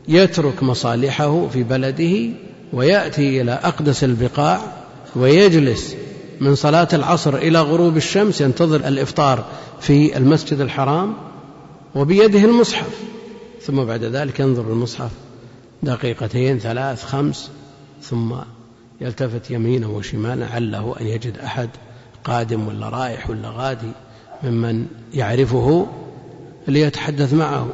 [0.07, 2.33] يترك مصالحه في بلده
[2.73, 4.61] ويأتي إلى أقدس البقاع
[5.15, 5.95] ويجلس
[6.41, 9.45] من صلاة العصر إلى غروب الشمس ينتظر الإفطار
[9.81, 11.13] في المسجد الحرام
[11.95, 12.89] وبيده المصحف.
[13.61, 15.11] ثم بعد ذلك ينظر المصحف
[15.83, 17.49] دقيقتين ثلاث خمس
[18.01, 18.33] ثم
[19.03, 21.69] يلتفت يمينا وشمالا عله أن يجد أحد
[22.23, 23.91] قادم ولا رايح ولا غادي
[24.43, 25.87] ممن يعرفه
[26.67, 27.69] ليتحدث معه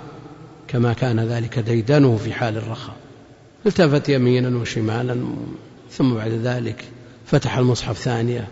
[0.67, 2.95] كما كان ذلك ديدنه في حال الرخاء.
[3.65, 5.25] التفت يمينا وشمالا
[5.91, 6.85] ثم بعد ذلك
[7.25, 8.47] فتح المصحف ثانية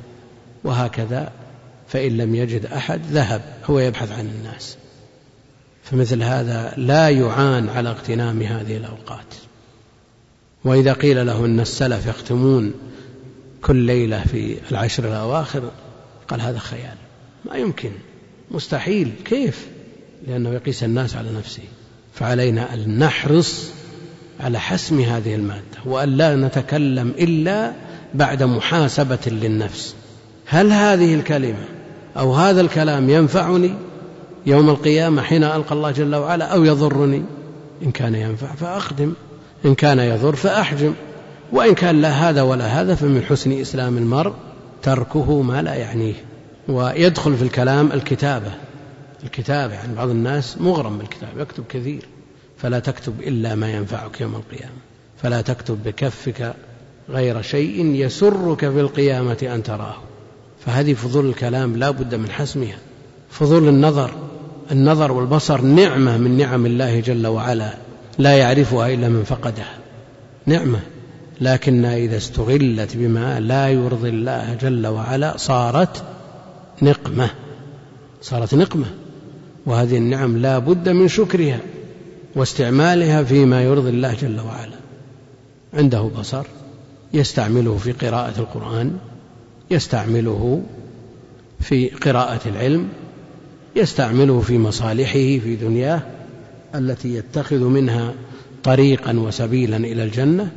[0.63, 1.31] وهكذا
[1.87, 4.77] فإن لم يجد أحد ذهب هو يبحث عن الناس.
[5.83, 9.46] فمثل هذا لا يعان على اغتنام هذه الأوقات.
[10.67, 12.73] وإذا قيل له أن السلف يختمون
[13.61, 15.71] كل ليلة في العشر الأواخر
[16.27, 16.95] قال هذا خيال.
[17.45, 17.91] ما يمكن.
[18.51, 19.11] مستحيل.
[19.25, 19.67] كيف؟
[20.27, 21.63] لأنه يقيس الناس على نفسه.
[22.13, 23.71] فعلينا أن نحرص
[24.39, 27.73] على حسم هذه المادة وأن لا نتكلم إلا
[28.13, 29.95] بعد محاسبة للنفس.
[30.45, 31.65] هل هذه الكلمة
[32.17, 33.73] أو هذا الكلام ينفعني
[34.45, 37.23] يوم القيامة حين ألقى الله جل وعلا أو يضرني؟
[37.83, 39.13] إن كان ينفع فأخدم
[39.65, 40.93] إن كان يضر فأحجم
[41.51, 44.33] وإن كان لا هذا ولا هذا فمن حسن إسلام المرء
[44.83, 46.13] تركه ما لا يعنيه.
[46.69, 48.51] ويدخل في الكلام الكتابة
[49.23, 52.05] الكتابة يعني بعض الناس مغرم بالكتاب يكتب كثير
[52.57, 54.77] فلا تكتب إلا ما ينفعك يوم القيامة
[55.23, 56.53] فلا تكتب بكفك
[57.09, 59.95] غير شيء يسرك في القيامة أن تراه.
[60.65, 62.77] فهذه فضول الكلام لا بد من حسمها
[63.29, 64.11] فضول النظر
[64.71, 67.73] النظر والبصر نعمة من نعم الله جل وعلا.
[68.19, 69.77] لا يعرفها إلا من فقدها.
[70.45, 70.79] نعمة.
[71.41, 76.03] لكنها إذا استغلت بما لا يرضي الله جل وعلا صارت
[76.81, 77.29] نقمة.
[78.21, 78.85] صارت نقمة.
[79.65, 81.59] وهذه النعم لا بد من شكرها
[82.35, 84.77] واستعمالها فيما يرضي الله جل وعلا.
[85.73, 86.45] عنده بصر.
[87.13, 88.97] يستعمله في قراءة القرآن.
[89.71, 90.63] يستعمله
[91.59, 92.87] في قراءة العلم.
[93.75, 96.01] يستعمله في مصالحه في دنياه.
[96.75, 98.13] التي يتخذ منها
[98.63, 100.51] طريقا وسبيلا إلى الجنة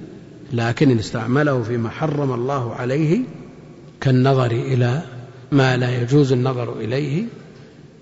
[0.52, 3.20] لكن إن استعمله فيما حرم الله عليه
[4.00, 5.02] كالنظر إلى
[5.52, 7.24] ما لا يجوز النظر إليه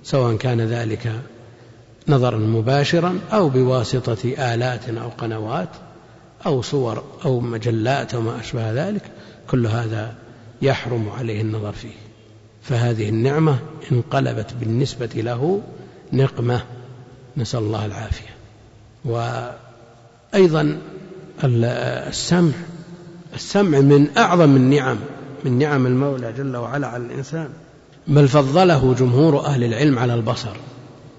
[0.04, 1.12] سواء كان ذلك
[2.08, 5.68] نظرا مباشرا أو بواسطة آلات أو قنوات
[6.46, 9.02] أو صور أو مجلات أو ما أشبه ذلك
[9.50, 10.14] كل هذا
[10.62, 11.94] يحرم عليه النظر فيه.
[12.62, 13.58] فهذه النعمة
[13.92, 15.62] انقلبت بالنسبة له
[16.12, 16.62] نقمة.
[17.38, 18.34] نسأل الله العافية.
[19.04, 20.78] وأيضا
[21.44, 22.52] السمع
[23.34, 24.96] السمع من أعظم النعم
[25.44, 27.48] من نعم المولى جل وعلا على الإنسان.
[28.06, 30.56] بل فضله جمهور أهل العلم على البصر.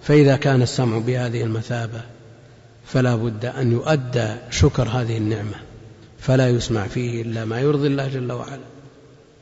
[0.04, 2.02] فإذا كان السمع بهذه المثابة
[2.86, 5.56] فلا بد أن يؤدى شكر هذه النعمة.
[6.20, 8.60] فلا يسمع فيه إلا ما يرضي الله جل وعلا.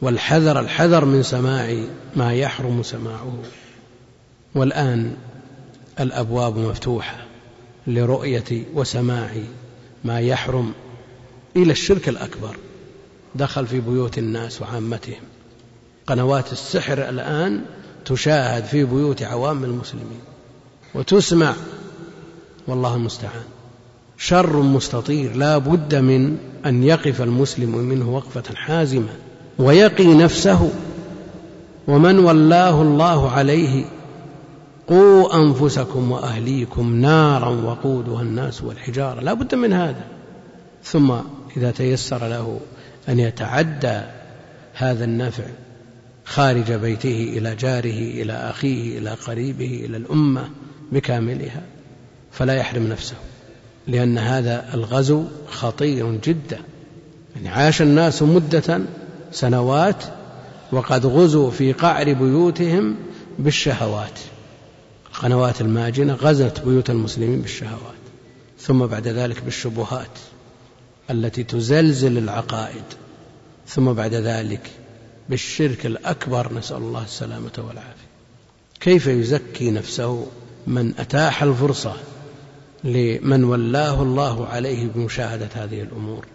[0.02, 1.76] والحذر الحذر من سماع
[2.16, 3.38] ما يحرم سماعه.
[4.56, 5.16] والآن
[6.00, 7.18] الأبواب مفتوحة
[7.88, 9.30] لرؤية وسماع
[10.04, 10.74] ما يحرم
[11.56, 12.56] إلى الشرك الأكبر.
[13.36, 15.22] دخل في بيوت الناس وعامتهم.
[16.08, 17.62] قنوات السحر الآن
[18.06, 20.20] تشاهد في بيوت عوام المسلمين
[20.96, 21.54] وتسمع.
[22.68, 23.44] والله المستعان.
[24.18, 25.36] شر مستطير.
[25.36, 29.10] لا بد من أن يقف المسلم منه وقفة حازمة
[29.60, 30.72] ويقي نفسه.
[31.88, 33.86] ومن ولاه الله عليه
[34.88, 39.22] قوا أنفسكم وأهليكم نارا وقودها الناس والحجارة.
[39.22, 40.04] لا بد من هذا.
[40.84, 41.14] ثم
[41.58, 42.60] إذا تيسر له
[43.10, 44.02] أن يتعدى
[44.74, 45.44] هذا النفع
[46.26, 50.50] خارج بيته إلى جاره إلى أخيه إلى قريبه إلى الأمة
[50.92, 51.62] بكاملها
[52.32, 53.16] فلا يحرم نفسه
[53.88, 56.60] لأن هذا الغزو خطير جدا.
[57.36, 58.82] يعني عاش الناس مدة
[59.32, 60.04] سنوات
[60.72, 62.96] وقد غزوا في قعر بيوتهم
[63.40, 64.20] بالشهوات.
[65.18, 67.98] القنوات الماجنة غزت بيوت المسلمين بالشهوات
[68.60, 70.20] ثم بعد ذلك بالشبهات
[71.12, 72.84] التي تزلزل العقائد
[73.68, 74.72] ثم بعد ذلك
[75.30, 78.08] بالشرك الأكبر نسأل الله السلامة والعافية.
[78.80, 80.28] كيف يزكي نفسه
[80.68, 81.94] من أتاح الفرصة
[82.84, 86.26] لمن ولاه الله عليه بمشاهدة هذه الأمور؟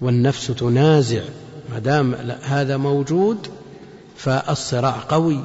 [0.00, 1.22] والنفس تنازع
[1.72, 3.48] ما دام هذا موجود
[4.16, 5.40] فالصراع قوي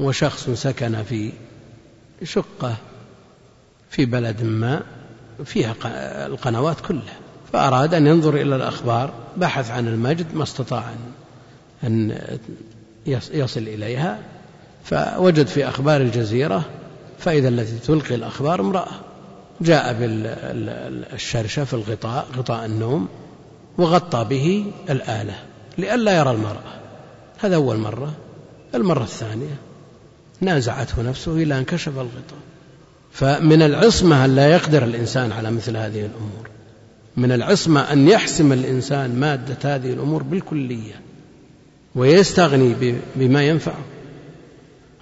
[0.00, 1.32] وشخص سكن في
[2.22, 2.74] شقة
[3.90, 4.82] في بلد ما
[5.44, 5.74] فيها
[6.26, 7.16] القنوات كلها
[7.52, 10.84] فأراد أن ينظر إلى الأخبار بحث عن المجد ما استطاع
[11.84, 12.18] أن
[13.32, 14.18] يصل إليها
[14.84, 16.64] فوجد في أخبار الجزيرة
[17.18, 18.88] فإذا التي تلقي الأخبار امرأة
[19.60, 23.08] جاء بالشرشة في الغطاء غطاء النوم
[23.78, 25.34] وغطى به الآلة
[25.78, 26.78] لئلا يرى المرأة.
[27.38, 28.12] هذا أول مرة.
[28.74, 29.56] المرة الثانية.
[30.40, 32.38] نازعته نفسه إلى أن كشف الغطاء.
[33.12, 36.48] فمن العصمة أن لا يقدر الإنسان على مثل هذه الأمور.
[37.16, 41.00] من العصمة أن يحسم الإنسان مادة هذه الأمور بالكلية.
[41.94, 42.74] ويستغني
[43.16, 43.84] بما ينفعه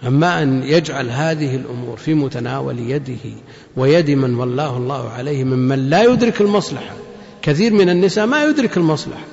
[0.07, 3.35] أما أن يجعل هذه الأمور في متناول يده
[3.77, 6.95] ويد من والله الله عليه ممن لا يدرك المصلحة.
[7.43, 9.25] كثير من النساء ما يدرك المصلحة.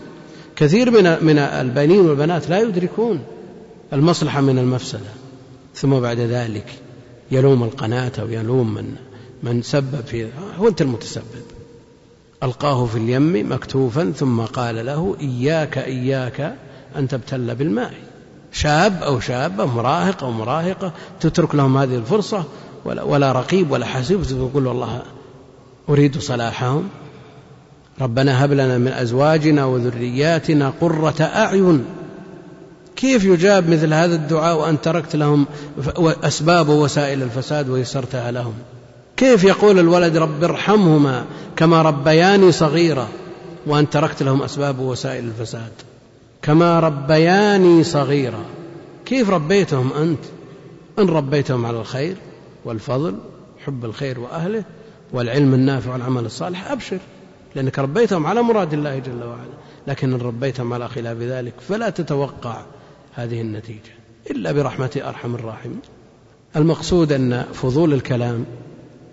[0.56, 3.20] كثير من من البنين والبنات لا يدركون
[3.94, 5.23] المصلحة من المفسدة.
[5.76, 6.66] ثم بعد ذلك
[7.32, 8.96] يلوم القناة أو يلوم من
[9.44, 10.28] من سبب في
[10.60, 11.44] هو أنت المتسبب.
[12.44, 16.56] ألقاه في اليم مكتوفا ثم قال له إياك إياك
[16.96, 17.94] أن تبتل بالماء.
[18.52, 22.44] شاب أو شابة مراهق أو مراهقة تترك لهم هذه الفرصة
[22.86, 25.02] ولا, ولا رقيب ولا حسيب تقول والله
[25.90, 26.90] أريد صلاحهم.
[28.02, 31.86] ربنا هب لنا من أزواجنا وذرياتنا قرة أعين.
[33.04, 35.46] كيف يجاب مثل هذا الدعاء وأن تركت لهم
[36.24, 38.54] أسباب ووسائل الفساد ويسرتها لهم؟
[39.18, 43.10] كيف يقول الولد رب ارحمهما كما ربياني صغيرة
[43.68, 45.72] وأن تركت لهم أسباب ووسائل الفساد؟
[46.42, 48.46] كما ربياني صغيرا
[49.06, 50.24] كيف ربيتهم أنت؟
[51.00, 52.16] إن ربيتهم على الخير
[52.66, 53.16] والفضل
[53.66, 54.64] حب الخير وأهله
[55.14, 57.00] والعلم النافع والعمل الصالح أبشر
[57.56, 59.54] لأنك ربيتهم على مراد الله جل وعلا.
[59.88, 62.62] لكن إن ربيتهم على خلاف ذلك فلا تتوقع
[63.16, 63.94] هذه النتيجة.
[64.32, 65.80] إلا برحمة أرحم الراحمين.
[66.56, 68.46] المقصود أن فضول الكلام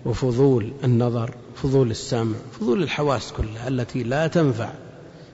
[0.04, 4.72] وفضول النظر فضول السمع فضول الحواس كلها التي لا تنفع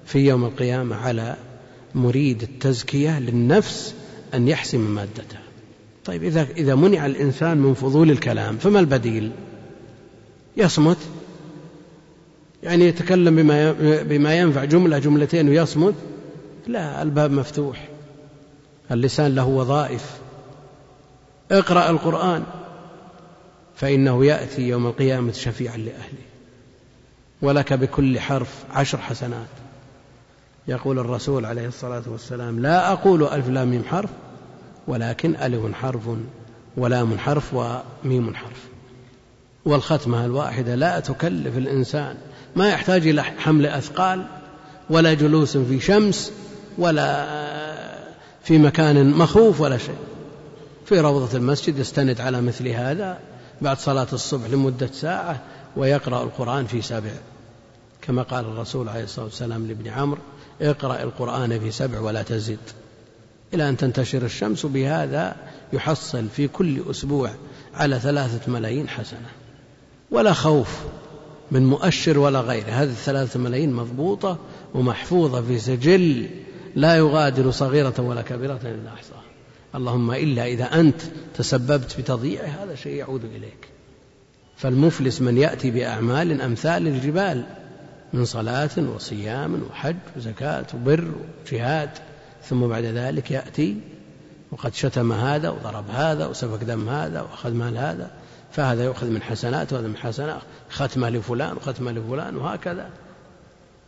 [0.05, 1.37] في يوم القيامة على
[1.95, 3.95] مريد التزكية للنفس
[4.35, 5.43] أن يحسم مادتها.
[6.05, 9.31] طيب إذا إذا منع الإنسان من فضول الكلام فما البديل؟
[10.57, 10.99] يصمت.
[12.63, 15.95] يعني يتكلم بما بما ينفع جملة جملتين ويصمت.
[16.67, 17.89] لا الباب مفتوح.
[18.91, 20.11] اللسان له وظائف.
[21.53, 22.45] اقرأ القرآن
[23.77, 26.27] فإنه يأتي يوم القيامة شفيعا لأهله.
[27.43, 29.49] ولك بكل حرف عشر حسنات.
[30.69, 34.11] يقول الرسول عليه الصلاة والسلام لا أقول ألف لام ميم حرف
[34.89, 36.03] ولكن ألف حرف
[36.77, 38.69] ولام حرف وميم حرف.
[39.65, 42.17] والختمة الواحدة لا تكلف الإنسان
[42.57, 44.27] ما يحتاج إلى حمل أثقال
[44.91, 46.33] ولا جلوس في شمس
[46.79, 47.27] ولا
[48.47, 49.99] في مكان مخوف ولا شيء.
[50.85, 53.19] في روضة المسجد يستند على مثل هذا
[53.63, 55.43] بعد صلاة الصبح لمدة ساعة
[55.77, 57.11] ويقرأ القرآن في سبع.
[58.03, 60.19] كما قال الرسول عليه الصلاة والسلام لابن عمرو
[60.63, 62.59] اقرأ القرآن في سبع ولا تزد.
[63.55, 65.37] إلى أن تنتشر الشمس بهذا
[65.73, 67.31] يحصل في كل أسبوع
[67.75, 69.29] على ثلاثة ملايين حسنة.
[70.11, 70.79] ولا خوف
[71.51, 72.71] من مؤشر ولا غيره.
[72.71, 74.39] هذه الثلاثة ملايين مضبوطة
[74.75, 76.29] ومحفوظة في سجل
[76.77, 79.23] لا يغادر صغيرة ولا كبيرة إلا أحصاها.
[79.75, 81.03] اللهم إلا إذا أنت
[81.35, 83.69] تسببت بتضييعه هذا شيء يعود إليك.
[84.57, 87.45] فالمفلس من يأتي بأعمال أمثال الجبال
[88.13, 91.13] من صلاة وصيام وحج وزكاة وبر
[91.47, 91.91] وجهاد
[92.45, 93.77] ثم بعد ذلك يأتي
[94.53, 98.11] وقد شتم هذا وضرب هذا وسفك دم هذا وأخذ مال هذا
[98.53, 102.91] فهذا يؤخذ من حسنات وهذا من حسنات ختمة لفلان وختمة لفلان وهكذا.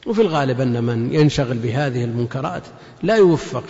[0.07, 2.63] وفي الغالب أن من ينشغل بهذه المنكرات
[3.03, 3.65] لا يوفق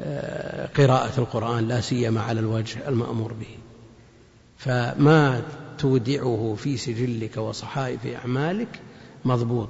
[0.00, 3.58] لقراءة القرآن لا سيما على الوجه المأمور به.
[4.56, 5.42] فما
[5.78, 8.80] تودعه في سجلك وصحائف أعمالك
[9.24, 9.68] مضبوط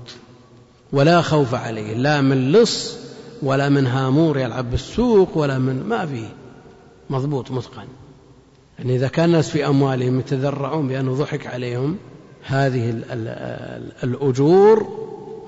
[0.92, 2.98] ولا خوف عليه لا من لص
[3.42, 6.28] ولا من هامور يلعب بالسوق ولا من ما فيه
[7.11, 7.86] مضبوط متقن.
[8.78, 11.96] يعني إذا كان الناس في أموالهم يتذرعون بأنه ضحك عليهم
[12.42, 12.90] هذه
[14.05, 15.01] الأجور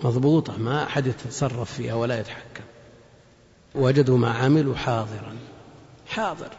[0.04, 2.64] مضبوطة ما أحد يتصرف فيها ولا يتحكم.
[3.74, 5.36] وجدوا ما عملوا حاضرا.
[6.08, 6.50] حاضر.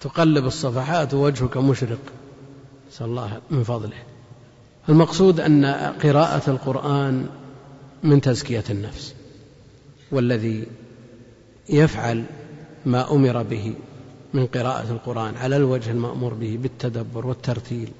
[0.00, 1.98] تقلب الصفحات ووجهك مشرق.
[2.88, 4.02] نسأل الله من فضله.
[4.88, 5.64] المقصود أن
[6.02, 7.26] قراءة القرآن
[8.02, 9.14] من تزكية النفس.
[10.12, 10.66] والذي
[11.68, 12.24] يفعل
[12.86, 13.74] ما أمر به
[14.34, 17.92] من قراءة القرآن على الوجه المأمور به بالتدبر والترتيل.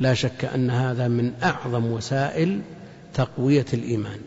[0.00, 2.60] لا شك أن هذا من أعظم وسائل
[3.18, 4.20] تقوية الإيمان.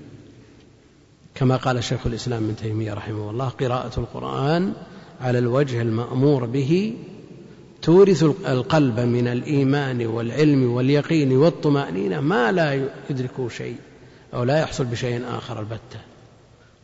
[1.35, 4.73] كما قال شيخ الإسلام ابن تيمية رحمه الله قراءة القرآن
[5.21, 6.93] على الوجه المأمور به
[7.81, 13.75] تورث القلب من الإيمان والعلم واليقين والطمأنينة ما لا يدركه شيء
[14.33, 15.99] أو لا يحصل بشيء آخر البتة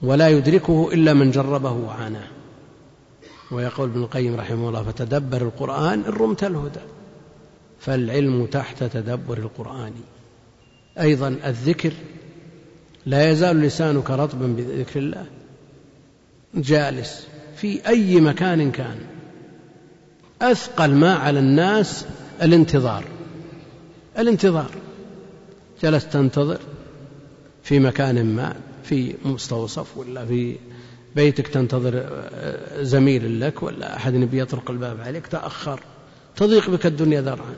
[0.01, 2.28] ولا يدركه إلا من جربه وعاناه.
[3.51, 6.86] ويقول ابن القيم رحمه الله فتدبر القرآن إن رمت الهدى
[7.80, 9.93] فالعلم تحت تدبر القرآن.
[11.00, 11.93] أيضا الذكر
[13.06, 15.26] لا يزال لسانك رطبا بذكر الله.
[16.56, 18.98] جالس في أي مكان كان.
[20.41, 22.06] أثقل ما على الناس
[22.41, 23.04] الانتظار.
[24.20, 24.72] الانتظار.
[25.84, 26.60] جلست تنتظر
[27.64, 30.56] في مكان ما في مستوصف ولا في
[31.16, 32.22] بيتك تنتظر
[32.80, 35.28] زميل لك ولا أحد يبي يطرق الباب عليك.
[35.28, 35.80] تأخر.
[36.36, 37.56] تضيق بك الدنيا ذرعا.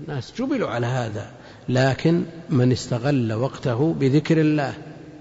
[0.00, 1.30] الناس جبلوا على هذا.
[1.68, 4.74] لكن من استغل وقته بذكر الله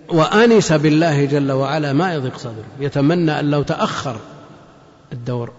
[0.09, 2.65] وآنس بالله جل وعلا ما يضيق صدره.
[2.79, 4.19] يتمنى أن لو تأخر
[5.13, 5.51] الدور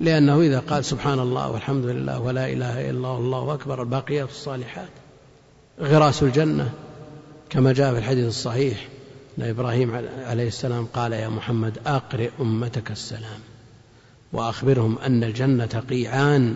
[0.00, 4.88] لأنه إذا قال سبحان الله والحمد لله ولا إله إلا الله والله اكبر الباقيات الصالحات.
[5.80, 6.70] غراس الجنة
[7.50, 8.88] كما جاء في الحديث الصحيح
[9.38, 13.40] أن إبراهيم عليه السلام قال يا محمد أقرئ أمتك السلام
[14.32, 16.54] وأخبرهم أن الجنة قيعان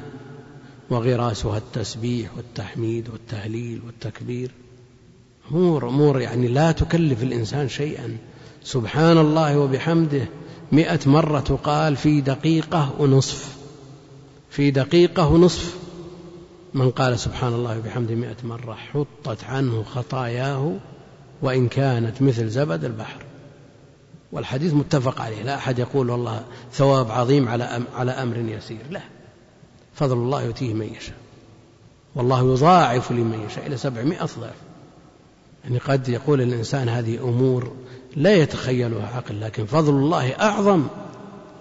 [0.93, 4.51] وغراسها التسبيح والتحميد والتهليل والتكبير.
[5.51, 8.17] أمور أمور يعني لا تكلف الإنسان شيئا.
[8.65, 10.29] سبحان الله وبحمده
[10.73, 13.57] مئة مرة تقال في دقيقة ونصف.
[14.51, 15.77] في دقيقة ونصف.
[16.75, 20.77] من قال سبحان الله وبحمده مئة مرة حطت عنه خطاياه
[21.43, 23.23] وإن كانت مثل زبد البحر.
[24.33, 28.83] والحديث متفق عليه لا أحد يقول والله ثواب عظيم على على أمر يسير.
[28.91, 29.01] لا.
[29.95, 31.17] فضل الله يؤتيه من يشاء.
[32.15, 34.55] والله يضاعف لمن يشاء إلى سبعمائة ضعف.
[35.65, 37.73] يعني قد يقول الإنسان هذه أمور
[38.17, 40.87] لا يتخيلها عقل لكن فضل الله أعظم.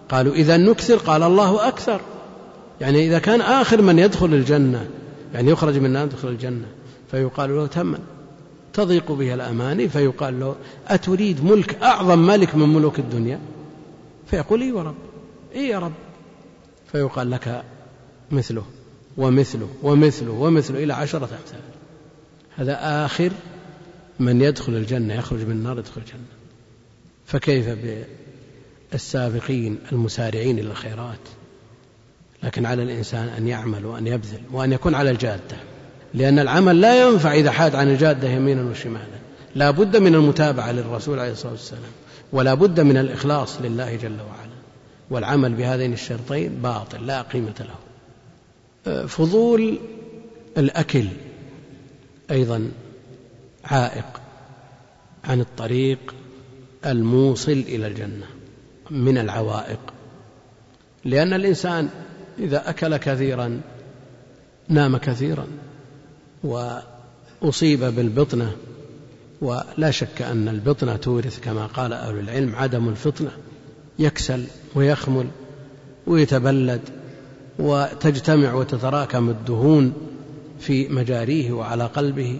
[0.10, 2.02] قالوا إذا نكثر قال الله أكثر.
[2.82, 4.90] يعني إذا كان آخر من يدخل الجنة
[5.34, 6.68] يعني يخرج من النار يدخل الجنة
[7.12, 8.00] فيقال له تمن.
[8.74, 10.56] تضيق به الأماني فيقال له
[10.88, 13.40] أتريد ملك أعظم ملك من ملوك الدنيا؟
[14.28, 14.96] فيقول إي ورب
[15.56, 15.92] إي يا رب.
[16.92, 17.64] فيقال لك
[18.32, 18.64] مثله
[19.18, 21.62] ومثله ومثله ومثله إلى عشرة أمثال.
[22.56, 23.32] هذا آخر
[24.20, 26.26] من يدخل الجنة يخرج من النار يدخل الجنة.
[27.26, 27.66] فكيف
[28.92, 31.20] بالسابقين المسارعين إلى الخيرات
[32.44, 35.58] لكن على الإنسان أن يعمل وأن يبذل وأن يكون على الجادة.
[36.14, 39.22] لأن العمل لا ينفع إذا حاد عن الجادة يمينا وشمالا.
[39.56, 41.92] لا بد من المتابعة للرسول عليه الصلاة والسلام
[42.34, 44.52] ولا بد من الإخلاص لله جل وعلا.
[45.10, 47.91] والعمل بهذين الشرطين باطل لا قيمة له.
[48.86, 49.80] فضول
[50.58, 51.08] الأكل
[52.32, 52.72] أيضا
[53.66, 54.22] عائق
[55.24, 56.16] عن الطريق
[56.86, 58.26] الموصل إلى الجنة
[58.92, 59.80] من العوائق
[61.06, 61.90] لأن الإنسان
[62.40, 63.62] إذا أكل كثيرا
[64.70, 65.48] نام كثيرا
[66.44, 68.56] وأصيب بالبطنة
[69.42, 73.32] ولا شك أن البطنة تورث كما قال أهل العلم عدم الفطنة
[74.00, 75.28] يكسل ويخمل
[76.08, 76.82] ويتبلد
[77.60, 79.94] وتجتمع وتتراكم الدهون
[80.60, 82.40] في مجاريه وعلى قلبه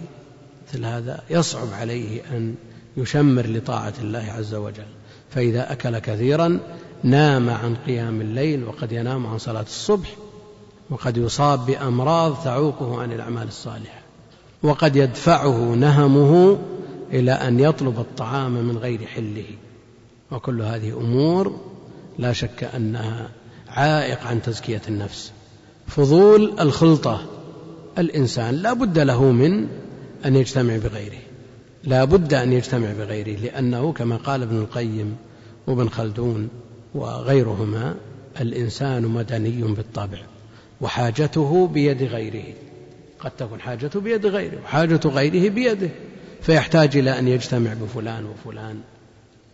[0.68, 2.54] مثل هذا يصعب عليه أن
[2.96, 4.86] يشمر لطاعة الله عز وجل.
[5.30, 6.60] فإذا أكل كثيرا
[7.04, 10.16] نام عن قيام الليل وقد ينام عن صلاة الصبح
[10.90, 14.00] وقد يصاب بأمراض تعوقه عن الأعمال الصالحة
[14.62, 16.58] وقد يدفعه نهمه
[17.12, 19.44] إلى أن يطلب الطعام من غير حله.
[20.30, 21.60] وكل هذه أمور
[22.18, 23.28] لا شك أنها
[23.76, 25.32] عائق عن تزكية النفس.
[25.86, 27.26] فضول الخلطة.
[27.98, 29.66] الإنسان لا بد له من
[30.24, 31.18] أن يجتمع بغيره.
[31.84, 35.16] لا بد أن يجتمع بغيره لأنه كما قال ابن القيم
[35.66, 36.48] وابن خلدون
[36.94, 37.94] وغيرهما
[38.40, 40.18] الإنسان مدني بالطبع
[40.80, 42.54] وحاجته بيد غيره.
[43.20, 45.88] قد تكون حاجته بيد غيره وحاجة غيره بيده
[46.42, 48.80] فيحتاج إلى أن يجتمع بفلان وفلان.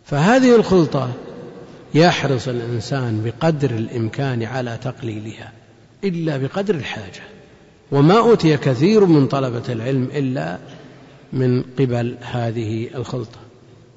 [0.05, 1.13] فهذه الخلطة
[1.95, 5.53] يحرص الإنسان بقدر الإمكان على تقليلها
[6.05, 7.23] إلا بقدر الحاجة
[7.93, 10.59] وما أوتي كثير من طلبة العلم إلا
[11.33, 13.39] من قبل هذه الخلطة.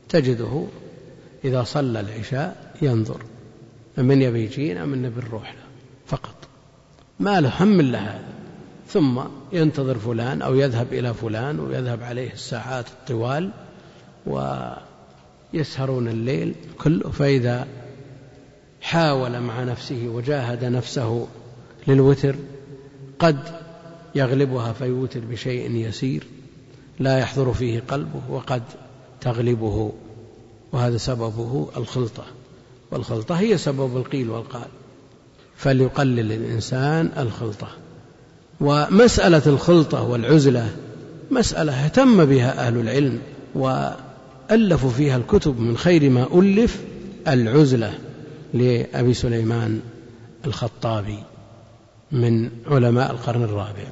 [0.10, 0.66] تجده
[1.46, 3.22] إذا صلى العشاء ينظر
[3.98, 5.64] من يبي يجينا من نبي نروح له
[6.06, 6.36] فقط.
[7.20, 8.34] ما له هم إلا هذا.
[8.88, 9.22] ثم
[9.54, 13.52] ينتظر فلان أو يذهب إلى فلان ويذهب عليه الساعات الطوال
[15.54, 17.10] ويسهرون الليل كله.
[17.10, 17.68] فإذا
[18.82, 21.28] حاول مع نفسه وجاهد نفسه
[21.88, 22.36] للوتر
[23.20, 23.40] قد
[24.16, 26.24] يغلبها فيوتر بشيء يسير
[27.00, 28.64] لا يحضر فيه قلبه وقد
[29.22, 29.92] تغلبه
[30.72, 32.24] وهذا سببه الخلطة
[32.92, 34.68] والخلطة هي سبب القيل والقال
[35.58, 37.68] فليقلل الإنسان الخلطة.
[38.62, 40.70] ومسألة الخلطة والعزلة
[41.32, 43.20] مسألة اهتم بها أهل العلم
[43.56, 46.82] وألفوا فيها الكتب من خير ما ألف
[47.28, 47.94] العزلة.
[48.54, 49.82] لأبي سليمان
[50.46, 51.24] الخطابي
[52.12, 53.88] من علماء القرن الرابع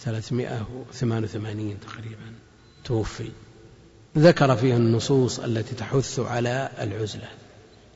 [0.00, 2.32] 388 تقريبا
[2.84, 3.30] توفي.
[4.18, 7.28] ذكر فيها النصوص التي تحث على العزلة.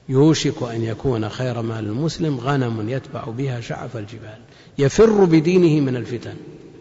[0.08, 4.38] يوشك أن يكون خير مال المسلم غنم يتبع بها شعف الجبال
[4.78, 6.34] يفر بدينه من الفتن.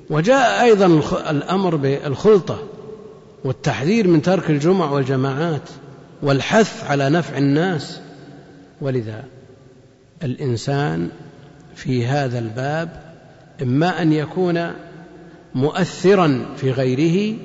[0.10, 0.86] وجاء أيضا
[1.30, 2.64] الأمر بالخلطة
[3.44, 5.70] والتحذير من ترك الجمع والجماعات
[6.22, 8.00] والحث على نفع الناس.
[8.84, 9.24] ولذا
[10.24, 11.10] الإنسان
[11.76, 13.14] في هذا الباب
[13.62, 14.72] إما أن يكون
[15.56, 17.38] مؤثرا في غيره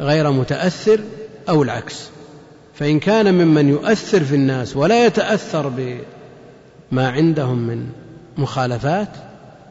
[0.00, 1.00] غير متأثر
[1.48, 2.08] أو العكس
[2.74, 7.88] فإن كان ممن يؤثر في الناس ولا يتأثر بما عندهم من
[8.38, 9.08] مخالفات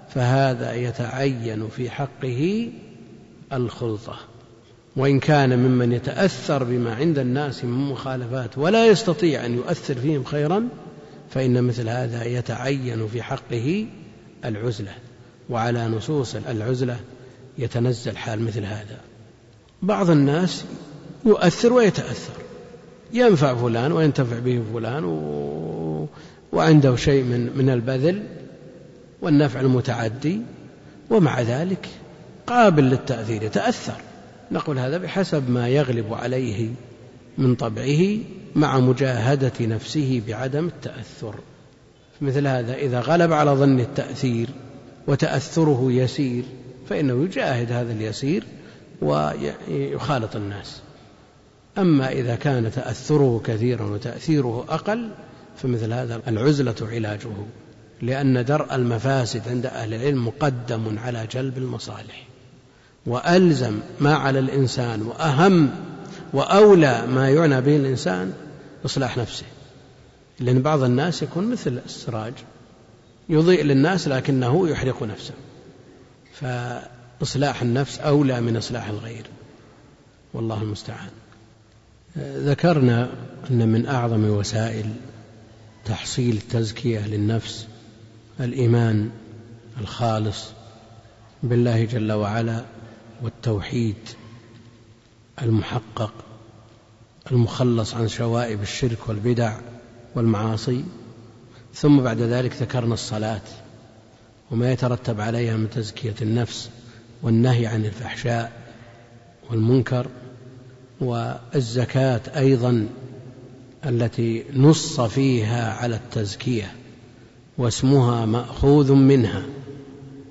[0.09, 2.69] فهذا يتعين في حقه
[3.53, 4.17] الخلطة.
[4.95, 10.67] وإن كان ممن يتأثر بما عند الناس من مخالفات ولا يستطيع أن يؤثر فيهم خيرا
[11.29, 13.85] فإن مثل هذا يتعين في حقه
[14.45, 14.91] العزلة
[15.49, 16.99] وعلى نصوص العزلة
[17.57, 18.99] يتنزل حال مثل هذا.
[19.81, 20.65] بعض الناس
[21.25, 22.33] يؤثر ويتأثر.
[23.13, 26.07] ينفع فلان وينتفع به فلان و...
[26.51, 28.23] وعنده شيء من من البذل
[29.21, 30.41] والنفع المتعدي
[31.09, 31.87] ومع ذلك
[32.47, 34.01] قابل للتأثير يتأثر.
[34.51, 36.69] نقول هذا بحسب ما يغلب عليه
[37.37, 38.17] من طبعه
[38.55, 41.35] مع مجاهدة نفسه بعدم التأثر.
[42.21, 44.49] مثل هذا إذا غلب على ظن التأثير
[45.07, 46.43] وتأثره يسير
[46.89, 48.43] فإنه يجاهد هذا اليسير
[49.01, 50.81] ويخالط الناس.
[51.77, 55.09] أما إذا كان تأثره كثيرا وتأثيره أقل
[55.57, 57.29] فمثل هذا العزلة علاجه
[58.01, 62.27] لأن درء المفاسد عند أهل العلم مقدم على جلب المصالح.
[63.05, 65.69] وألزم ما على الإنسان وأهم
[66.33, 68.33] وأولى ما يعنى به الإنسان
[68.85, 69.45] إصلاح نفسه
[70.39, 72.33] لأن بعض الناس يكون مثل السراج
[73.29, 75.33] يضيء للناس لكنه يحرق نفسه
[76.33, 79.25] فإصلاح النفس أولى من إصلاح الغير
[80.33, 81.09] والله المستعان.
[82.17, 83.09] ذكرنا
[83.51, 84.85] أن من أعظم وسائل
[85.85, 87.67] تحصيل التزكية للنفس
[88.39, 89.09] الإيمان
[89.81, 90.45] الخالص
[91.43, 92.65] بالله جل وعلا
[93.23, 93.95] والتوحيد.
[95.41, 96.13] المحقق
[97.31, 99.53] المخلص عن شوائب الشرك والبدع
[100.15, 100.83] والمعاصي.
[101.73, 103.41] ثم بعد ذلك ذكرنا الصلاة
[104.51, 106.69] وما يترتب عليها من تزكية النفس
[107.23, 108.51] والنهي عن الفحشاء
[109.49, 110.07] والمنكر.
[111.01, 112.87] والزكاة أيضا
[113.85, 116.71] التي نص فيها على التزكية
[117.57, 119.43] واسمها مأخوذ منها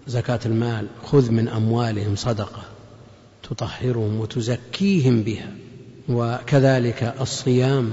[0.07, 2.76] زكاة المال خذ من أموالهم صدقة.
[3.51, 5.53] تطهرهم وتزكيهم بها
[6.09, 7.93] وكذلك الصيام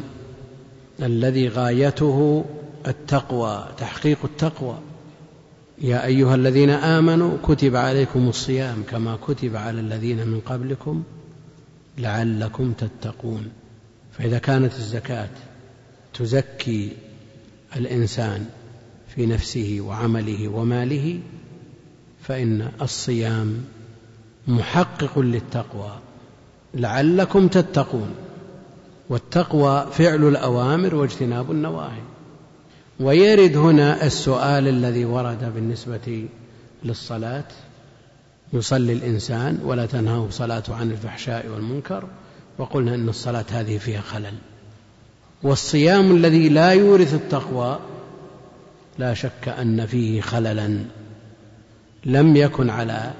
[1.01, 2.45] الذي غايته
[2.87, 4.77] التقوى تحقيق التقوى.
[5.81, 11.03] يا أيها الذين آمنوا كتب عليكم الصيام كما كتب على الذين من قبلكم
[11.97, 13.49] لعلكم تتقون.
[14.11, 15.29] فإذا كانت الزكاة
[16.13, 16.91] تزكي
[17.75, 18.45] الإنسان
[19.15, 21.19] في نفسه وعمله وماله
[22.21, 23.63] فإن الصيام
[24.47, 25.91] محقق للتقوى
[26.73, 28.15] لعلكم تتقون.
[29.09, 32.01] والتقوى فعل الأوامر واجتناب النواهي.
[32.99, 36.27] ويرد هنا السؤال الذي ورد بالنسبة
[36.83, 37.47] للصلاة.
[38.53, 42.03] يصلي الإنسان ولا تنهاه صلاته عن الفحشاء والمنكر
[42.57, 44.33] وقلنا أن الصلاة هذه فيها خلل.
[45.43, 47.79] والصيام الذي لا يورث التقوى
[48.99, 50.85] لا شك أن فيه خللا
[52.05, 53.11] لم يكن على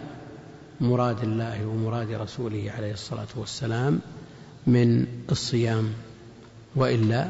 [0.84, 4.00] مراد الله ومراد رسوله عليه الصلاة والسلام
[4.68, 5.90] من الصيام
[6.76, 7.30] وإلا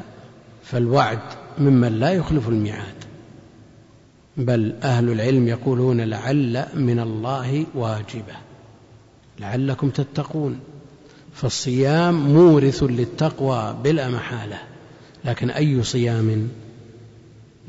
[0.62, 1.18] فالوعد
[1.58, 2.94] ممن لا يخلف الميعاد
[4.36, 8.34] بل أهل العلم يقولون لعل من الله واجبة
[9.40, 10.60] لعلكم تتقون
[11.34, 14.58] فالصيام مورث للتقوى بلا محالة
[15.24, 16.48] لكن أي صيام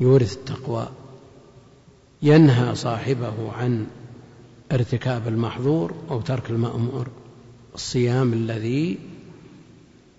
[0.00, 0.88] يورث التقوى؟
[2.22, 3.86] ينهى صاحبه عن
[4.72, 7.08] ارتكاب المحظور أو ترك المأمور
[7.74, 8.98] الصيام الذي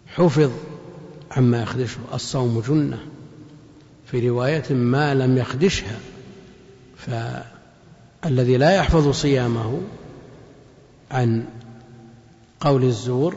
[0.08, 0.52] حفظ
[1.32, 3.00] عما يخدشه الصوم جنة.
[4.06, 6.00] في رواية ما لم يخدشها
[6.98, 9.82] فالذي لا يحفظ صيامه
[11.12, 11.46] عن
[12.60, 13.36] قول الزور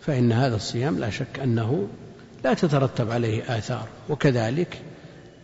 [0.00, 1.88] فإن هذا الصيام لا شك أنه
[2.44, 3.88] لا تترتب عليه آثار.
[4.08, 4.82] وكذلك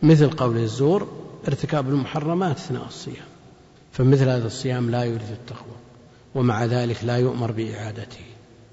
[0.03, 1.09] مثل قول الزور
[1.49, 3.28] ارتكاب المحرمات أثناء الصيام.
[3.99, 5.77] فمثل هذا الصيام لا يورث التقوى
[6.35, 8.25] ومع ذلك لا يؤمر بإعادته.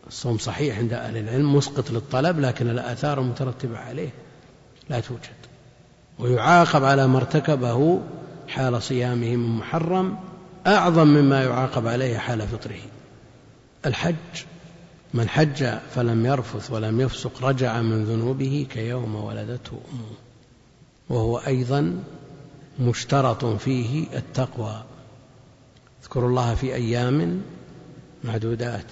[0.07, 4.09] الصوم صحيح عند أهل العلم مسقط للطلب لكن الآثار المترتبة عليه
[4.89, 5.19] لا توجد.
[6.19, 8.01] ويعاقب على ما ارتكبه
[8.47, 10.17] حال صيامه من محرم
[10.67, 12.81] أعظم مما يعاقب عليه حال فطره.
[13.85, 14.15] الحج
[15.13, 15.65] من حج
[15.95, 20.17] فلم يرفث ولم يفسق رجع من ذنوبه كيوم ولدته أمه.
[21.09, 22.03] وهو أيضا
[22.79, 24.83] مشترط فيه التقوى.
[26.05, 27.41] اذكروا الله في أيام
[28.23, 28.85] معدودات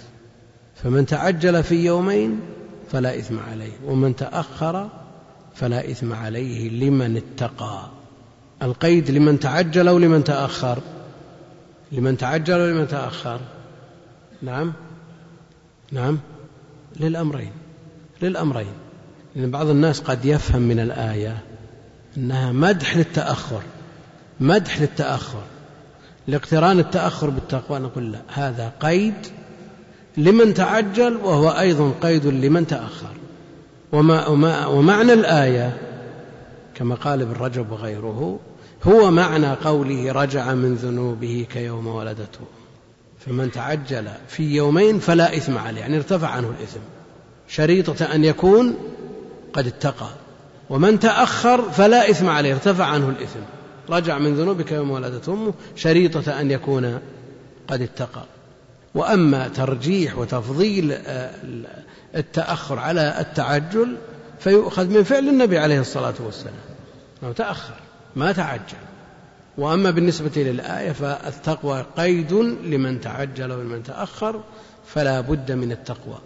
[0.75, 2.39] فمن تعجل في يومين
[2.91, 4.89] فلا إثم عليه ومن تأخر
[5.55, 7.89] فلا إثم عليه لمن اتقى.
[8.61, 10.79] القيد لمن تعجل أو لمن تأخر.
[11.91, 13.39] لمن تعجل أو لمن تأخر.
[14.41, 14.73] نعم؟
[15.91, 16.19] نعم؟
[16.99, 17.51] للأمرين.
[18.21, 18.73] للأمرين.
[19.35, 21.37] لأن بعض الناس قد يفهم من الآية
[22.17, 23.61] أنها مدح للتأخر.
[24.39, 25.43] مدح للتأخر.
[26.27, 29.13] لاقتران التأخر بالتقوى نقول لا هذا قيد
[30.17, 33.13] لمن تعجل وهو أيضا قيد لمن تأخر.
[33.91, 35.77] وما وما ومعنى الآية
[36.75, 38.39] كما قال ابن رجب وغيره
[38.83, 42.45] هو معنى قوله رجع من ذنوبه كيوم ولدته.
[43.25, 46.79] فمن تعجل في يومين فلا إثم عليه يعني ارتفع عنه الإثم.
[47.47, 48.75] شريطة أن يكون
[49.53, 50.09] قد اتقى.
[50.69, 53.39] ومن تأخر فلا إثم عليه ارتفع عنه الإثم.
[53.89, 56.99] رجع من ذنوبك يوم ولدته أمه شريطة أن يكون
[57.67, 58.23] قد اتقى.
[58.95, 61.31] وأما ترجيح وتفضيل آه،
[62.15, 63.97] التأخر على التعجل
[64.39, 66.53] فيؤخذ من فعل النبي عليه الصلاة والسلام.
[67.23, 67.75] أنه تأخر
[68.15, 68.77] ما تعجل.
[69.57, 74.41] وأما بالنسبة للآية فالتقوى قيد لمن تعجل ومن تأخر
[74.85, 76.17] فلا بد من التقوى.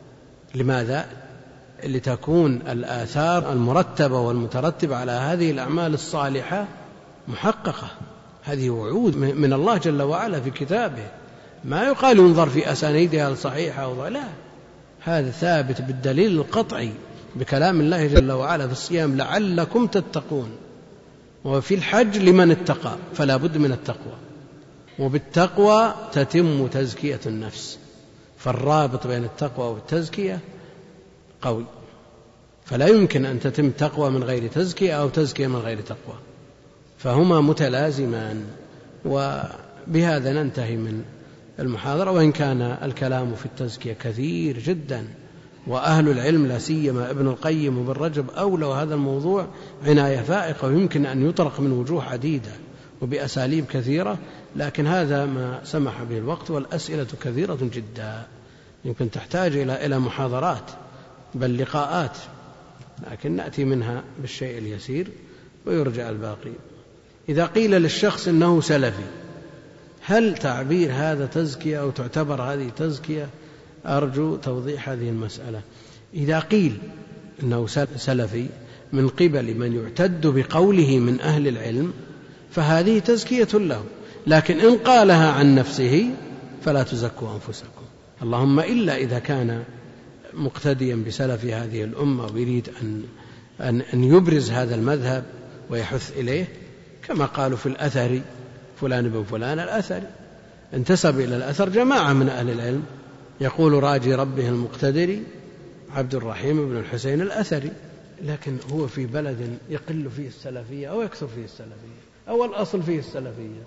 [0.55, 1.05] لماذا؟
[1.83, 6.67] لتكون الآثار المرتبة والمترتبة على هذه الأعمال الصالحة
[7.27, 7.87] محققة.
[8.43, 11.07] هذه وعود من الله جل وعلا في كتابه.
[11.65, 14.23] ما يقال ينظر في أسانيدها الصحيحة أو لا.
[14.99, 16.91] هذا ثابت بالدليل القطعي
[17.35, 20.49] بكلام الله جل وعلا في الصيام لعلكم تتقون.
[21.45, 24.13] وفي الحج لمن اتقى فلا بد من التقوى.
[24.99, 27.79] وبالتقوى تتم تزكية النفس.
[28.37, 30.39] فالرابط بين التقوى والتزكية
[31.41, 31.65] قوي
[32.65, 36.15] فلا يمكن أن تتم تقوى من غير تزكية أو تزكية من غير تقوى.
[36.97, 38.43] فهما متلازمان
[39.05, 41.03] وبهذا ننتهي من
[41.59, 42.11] المحاضرة.
[42.11, 45.07] وإن كان الكلام في التزكية كثير جدا
[45.67, 49.47] وأهل العلم لا سيما ابن القيم وابن رجب أولوا هذا الموضوع
[49.85, 52.51] عناية فائقة ويمكن أن يطرق من وجوه عديدة
[53.01, 54.17] وبأساليب كثيرة
[54.55, 58.23] لكن هذا ما سمح به الوقت والأسئلة كثيرة جدا.
[58.85, 60.71] يمكن تحتاج إلى إلى محاضرات
[61.35, 62.17] بل لقاءات
[63.11, 65.07] لكن نأتي منها بالشيء اليسير
[65.65, 66.51] ويرجع الباقي.
[67.29, 69.03] إذا قيل للشخص إنه سلفي
[70.01, 73.29] هل تعبير هذا تزكية أو تعتبر هذه تزكية؟
[73.85, 75.61] أرجو توضيح هذه المسألة.
[76.13, 76.77] إذا قيل
[77.43, 77.67] إنه
[77.97, 78.45] سلفي
[78.93, 81.93] من قبل من يعتد بقوله من أهل العلم
[82.51, 83.83] فهذه تزكية له.
[84.27, 86.09] لكن إن قالها عن نفسه
[86.65, 87.81] فلا تزكوا أنفسكم.
[88.21, 89.63] اللهم إلا إذا كان
[90.33, 93.03] مقتديا بسلف هذه الأمة ويريد أن
[93.93, 95.23] أن يبرز هذا المذهب
[95.69, 96.47] ويحث إليه
[97.07, 98.21] كما قالوا في الأثر
[98.81, 100.07] فلان بن فلان الأثري
[100.73, 102.85] انتسب إلى الأثر جماعة من أهل العلم.
[103.41, 105.19] يقول راجي ربه المقتدر
[105.95, 107.71] عبد الرحيم بن الحسين الأثري
[108.23, 113.63] لكن هو في بلد يقل فيه السلفية أو يكثر فيه السلفية أو الأصل فيه السلفية.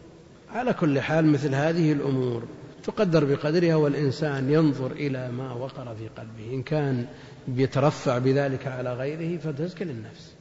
[0.50, 2.42] على كل حال مثل هذه الأمور
[2.84, 6.54] تقدر بقدرها والإنسان ينظر إلى ما وقر في قلبه.
[6.54, 7.06] إن كان
[7.48, 10.32] بيترفع بذلك على غيره فتزكي للنفس.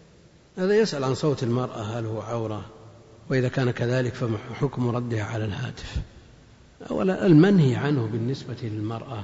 [0.58, 2.66] هذا يسأل عن صوت المرأة هل هو عورة؟
[3.30, 5.96] وإذا كان كذلك فما حكم ردها على الهاتف.
[6.92, 9.24] أولا المنهي عنه بالنسبة للمرأة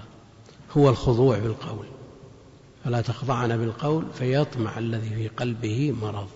[0.78, 1.86] هو الخضوع بالقول.
[2.84, 6.28] فلا تخضعن بالقول فيطمع الذي في قلبه مرض.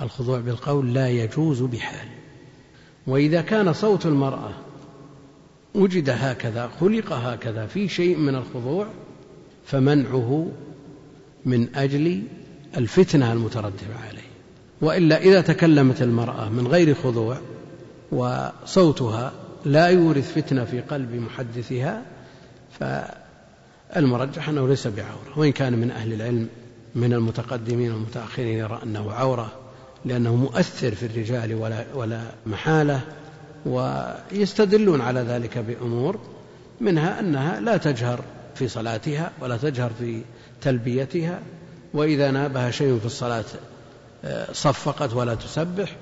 [0.00, 2.08] الخضوع بالقول لا يجوز بحال.
[3.06, 4.50] وإذا كان صوت المرأة
[5.74, 8.86] وجد هكذا خلق هكذا في شيء من الخضوع
[9.66, 10.52] فمنعه
[11.44, 12.22] من أجل
[12.76, 14.35] الفتنة المترتبة عليه.
[14.80, 17.38] وإلا إذا تكلمت المرأة من غير خضوع
[18.12, 19.32] وصوتها
[19.64, 22.02] لا يورث فتنة في قلب محدثها
[22.80, 26.48] فالمرجح أنه ليس بعورة وإن كان من أهل العلم
[26.94, 29.52] من المتقدمين والمتأخرين يرى أنه عورة
[30.04, 33.00] لأنه مؤثر في الرجال ولا, ولا محالة
[33.66, 36.18] ويستدلون على ذلك بأمور
[36.80, 38.20] منها أنها لا تجهر
[38.54, 40.22] في صلاتها ولا تجهر في
[40.60, 41.40] تلبيتها
[41.94, 43.75] وإذا نابها شيء في الصلاة آه،
[44.52, 45.96] صفقت ولا تسبح.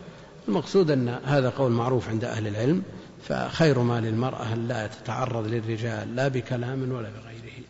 [0.48, 2.82] المقصود أن هذا قول معروف عند أهل العلم
[3.28, 7.64] فخير ما للمرأة لا تتعرض للرجال لا بكلام ولا بغيره.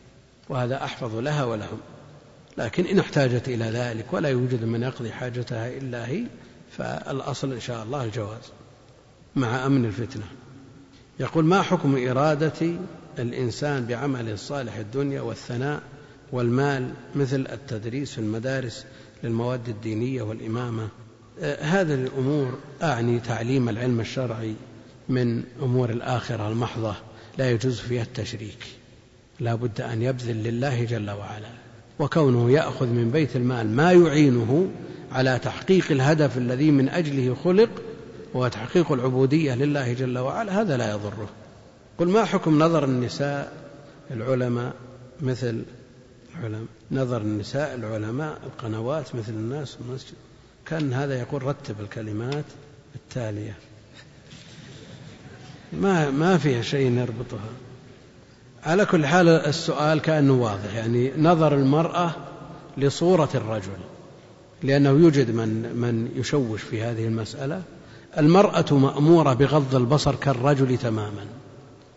[0.49, 1.79] وهذا أحفظ لها ولهم.
[2.59, 6.25] لكن إن احتاجت إلى ذلك ولا يوجد من يقضي حاجتها إلا هي
[6.71, 8.53] فالأصل إن شاء الله الجواز
[9.37, 10.25] مع أمن الفتنة.
[11.21, 12.77] يقول ما حكم إرادة
[13.19, 15.81] الإنسان بعمل الصالح الدنيا والثناء
[16.33, 18.87] والمال مثل التدريس في المدارس
[19.25, 20.89] للمواد الدينية والإمامة.
[21.41, 24.55] آه، هذه الأمور أعني تعليم العلم الشرعي
[25.09, 26.95] من أمور الآخرة المحضة.
[27.39, 28.66] لا يجوز فيها التشريك.
[29.41, 31.51] لا بد أن يبذل لله جل وعلا.
[31.99, 34.68] وكونه يأخذ من بيت المال ما يعينه
[35.12, 37.70] على تحقيق الهدف الذي من أجله خلق
[38.35, 41.29] وهو تحقيق العبودية لله جل وعلا هذا لا يضره.
[41.99, 43.53] قل ما حكم نظر النساء
[44.11, 44.75] العلماء
[45.20, 45.62] مثل
[46.39, 46.66] العلماء.
[46.91, 50.14] نظر النساء العلماء القنوات مثل الناس المسجد.
[50.66, 52.45] كأن هذا يقول رتب الكلمات
[52.95, 53.57] التالية.
[55.72, 57.51] ما ما فيها شيء نربطها.
[58.62, 62.11] على كل حال السؤال كأنه واضح يعني نظر المرأة
[62.78, 63.78] لصورة الرجل
[64.62, 67.62] لأنه يوجد من من يشوش في هذه المسألة.
[68.18, 71.26] المرأة مأمورة بغض البصر كالرجل تماما.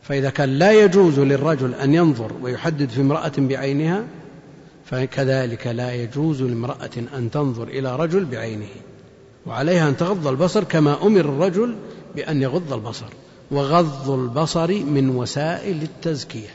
[0.04, 4.04] فإذا كان لا يجوز للرجل أن ينظر ويحدد في امرأة بعينها
[4.90, 8.70] فكذلك لا يجوز لامرأة أن تنظر إلى رجل بعينه
[9.46, 11.76] وعليها أن تغض البصر كما أمر الرجل
[12.16, 13.06] بأن يغض البصر
[13.52, 16.50] وغض البصر من وسائل التزكية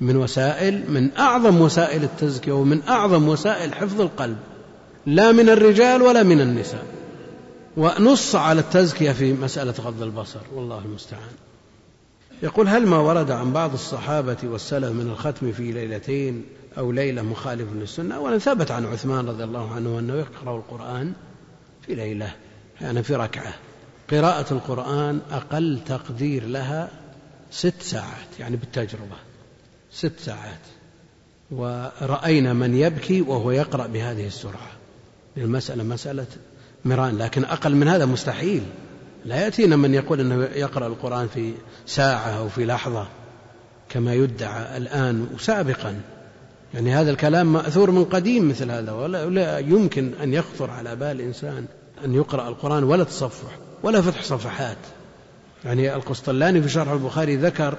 [0.00, 4.36] من وسائل من أعظم وسائل التزكية ومن أعظم وسائل حفظ القلب
[5.06, 6.84] لا من الرجال ولا من النساء.
[7.76, 11.32] ونص على التزكية في مسألة غض البصر والله المستعان.
[12.42, 16.44] يقول هل ما ورد عن بعض الصحابة والسلف من الختم في ليلتين
[16.78, 18.20] أو ليلة مخالف للسنة.
[18.20, 21.12] ولا ثبت عن عثمان رضي الله عنه أنه يقرأ القرآن
[21.86, 22.34] في ليلة
[22.80, 23.54] يعني في ركعة.
[24.10, 26.88] قراءة القرآن أقل تقدير لها
[27.50, 29.16] ست ساعات يعني بالتجربة
[29.92, 30.60] ست ساعات.
[31.50, 34.70] ورأينا من يبكي وهو يقرأ بهذه السرعة.
[35.36, 36.26] المسألة مسألة
[36.84, 38.62] مران لكن أقل من هذا مستحيل.
[39.24, 41.52] لا يأتينا من يقول أنه يقرأ القرآن في
[41.86, 43.06] ساعة أو في لحظة
[43.88, 46.00] كما يدعى الآن وسابقا
[46.74, 51.66] يعني هذا الكلام مأثور من قديم مثل هذا ولا يمكن أن يخطر على بال إنسان
[52.04, 54.76] أن يقرأ القرآن ولا تصفح ولا فتح صفحات.
[55.64, 57.78] يعني القسطلاني في شرح البخاري ذكر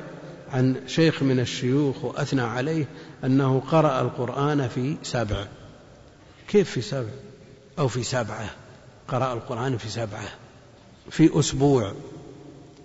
[0.51, 2.85] عن شيخ من الشيوخ وأثنى عليه
[3.23, 5.45] أنه قرأ القرآن في سبع
[6.47, 7.09] كيف في سبع
[7.79, 8.49] أو في سبعة
[9.07, 10.27] قرأ القرآن في سبعة
[11.09, 11.93] في أسبوع.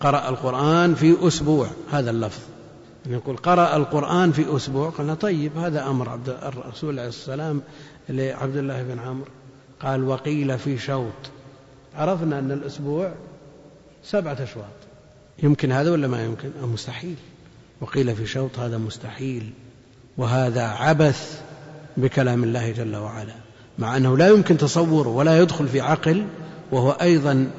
[0.01, 1.67] قرأ القرآن في أسبوع.
[1.91, 2.52] هذا اللفظ.
[3.07, 7.63] يقول قرأ القرآن في أسبوع قلنا طيب هذا أمر عبد الرسول عليه السلام
[8.09, 9.31] لعبد الله بن عمرو.
[9.83, 11.13] قال وقيل في شوط.
[11.97, 13.13] عرفنا أن الأسبوع
[14.05, 14.65] سبعة أشواط.
[15.43, 17.17] يمكن هذا ولا ما يمكن؟ مستحيل.
[17.81, 19.51] وقيل في شوط هذا مستحيل.
[20.17, 21.41] وهذا عبث
[21.97, 23.35] بكلام الله جل وعلا.
[23.79, 26.27] مع أنه لا يمكن تصوره ولا يدخل في عقل
[26.73, 27.51] وهو أيضا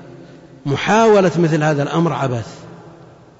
[0.66, 2.63] محاولة مثل هذا الأمر عبث.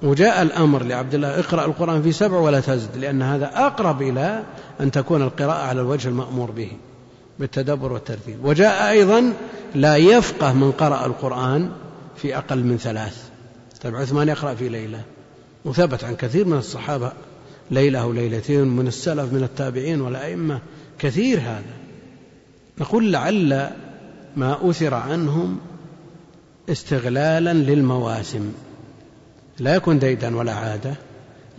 [0.04, 4.42] وجاء الأمر لعبد الله اقرأ القرآن في سبع ولا تزد لأن هذا أقرب إلى
[4.80, 6.70] أن تكون القراءة على الوجه المأمور به
[7.38, 8.44] بالتدبر والترتيب.
[8.44, 9.32] وجاء أيضا
[9.74, 11.70] لا يفقه من قرأ القرآن
[12.16, 13.28] في أقل من ثلاث.
[13.82, 15.00] طيب عثمان يقرأ في ليلة.
[15.64, 17.12] وثبت عن كثير من الصحابة
[17.70, 20.60] ليلة أو ليلتين من السلف من التابعين والأئمة.
[20.98, 21.74] كثير هذا.
[22.78, 23.70] نقول لعل
[24.36, 25.58] ما أثر عنهم
[26.68, 28.52] استغلالا للمواسم.
[29.58, 30.94] لا يكون ديدا ولا عادة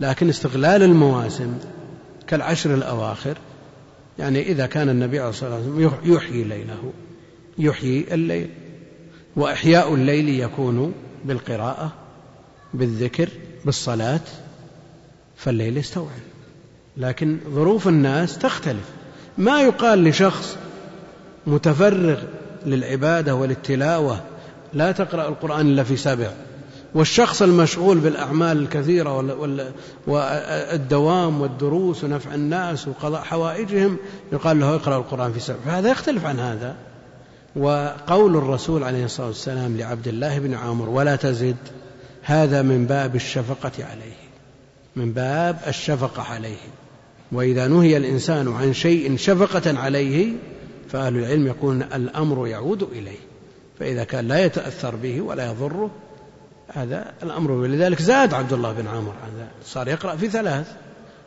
[0.00, 1.58] لكن استغلال المواسم
[2.26, 3.38] كالعشر الأواخر
[4.18, 6.92] يعني إذا كان النبي عليه الصلاة والسلام يحيي ليله
[7.58, 8.48] يحيي الليل.
[9.36, 10.94] وإحياء الليل يكون
[11.24, 11.92] بالقراءة
[12.74, 13.28] بالذكر
[13.64, 14.20] بالصلاة
[15.36, 16.26] فالليل يستوعب.
[16.96, 18.90] لكن ظروف الناس تختلف.
[19.38, 20.56] ما يقال لشخص
[21.46, 22.22] متفرغ
[22.66, 24.20] للعبادة وللتلاوة
[24.72, 26.30] لا تقرأ القرآن إلا في سبع
[26.94, 29.16] والشخص المشغول بالأعمال الكثيرة
[30.06, 33.96] والدوام والدروس ونفع الناس وقضاء حوائجهم
[34.32, 35.56] يقال له اقرأ القرآن في سبع.
[35.66, 36.76] فهذا يختلف عن هذا.
[37.56, 41.56] وقول الرسول عليه الصلاة والسلام لعبد الله بن عمرو ولا تزد
[42.22, 44.16] هذا من باب الشفقة عليه
[44.96, 46.56] من باب الشفقة عليه.
[47.32, 50.32] وإذا نهي الإنسان عن شيء شفقة عليه
[50.88, 53.18] فأهل العلم يقولون الأمر يعود إليه.
[53.78, 55.90] فإذا كان لا يتأثر به ولا يضره
[56.68, 57.50] هذا الأمر.
[57.50, 60.66] ولذلك زاد عبد الله بن عمر هذا صار يقرأ في ثلاث.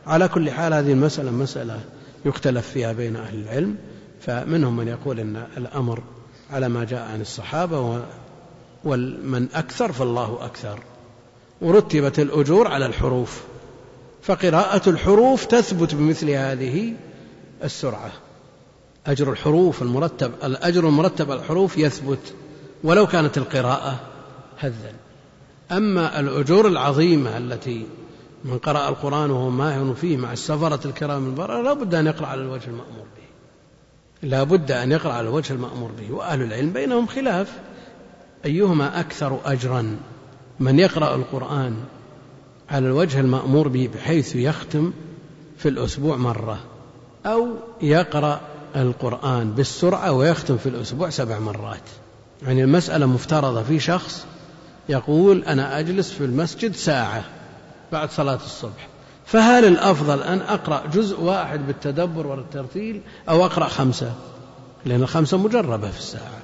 [0.06, 1.80] على كل حال هذه المسألة مسألة
[2.24, 3.76] يختلف فيها بين أهل العلم
[4.20, 6.02] فمنهم من يقول أن الأمر
[6.50, 8.02] على ما جاء عن الصحابة
[8.84, 10.80] ومن أكثر فالله أكثر.
[11.60, 13.42] ورتبت الأجور على الحروف
[14.22, 16.94] فقراءة الحروف تثبت بمثل هذه
[17.64, 18.12] السرعة.
[19.06, 22.34] أجر الحروف المرتب الأجر المرتب على الحروف يثبت
[22.84, 24.00] ولو كانت القراءة
[24.58, 24.92] هذا.
[25.72, 27.86] أما الأجور العظيمة التي
[28.44, 32.42] من قرأ القرآن وهو ماهر فيه مع السفرة الكرام البررة لا بد أن يقرأ على
[32.42, 34.28] الوجه المأمور به.
[34.28, 36.14] لا بد أن يقرأ على الوجه المأمور به.
[36.14, 37.58] وأهل العلم بينهم خلاف.
[38.44, 39.96] أيهما أكثر أجرا
[40.60, 41.76] من يقرأ القرآن
[42.70, 44.92] على الوجه المأمور به بحيث يختم
[45.58, 46.60] في الأسبوع مرة
[47.26, 47.48] أو
[47.82, 48.40] يقرأ
[48.76, 51.82] القرآن بالسرعة ويختم في الأسبوع سبع مرات؟
[52.42, 54.26] يعني المسألة مفترضة في شخص
[54.90, 57.24] يقول أنا أجلس في المسجد ساعة
[57.92, 58.88] بعد صلاة الصبح.
[59.26, 64.12] فهل الأفضل أن أقرأ جزء واحد بالتدبر والترتيل أو أقرأ خمسة؟
[64.84, 66.40] لأن الخمسة مجربة في الساعة.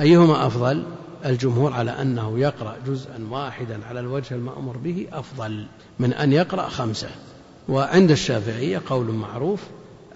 [0.00, 0.82] أيهما أفضل؟
[1.24, 5.66] الجمهور على أنه يقرأ جزءا واحدا على الوجه المأمور به أفضل
[5.98, 7.08] من أن يقرأ خمسة.
[7.68, 9.60] وعند الشافعية قول معروف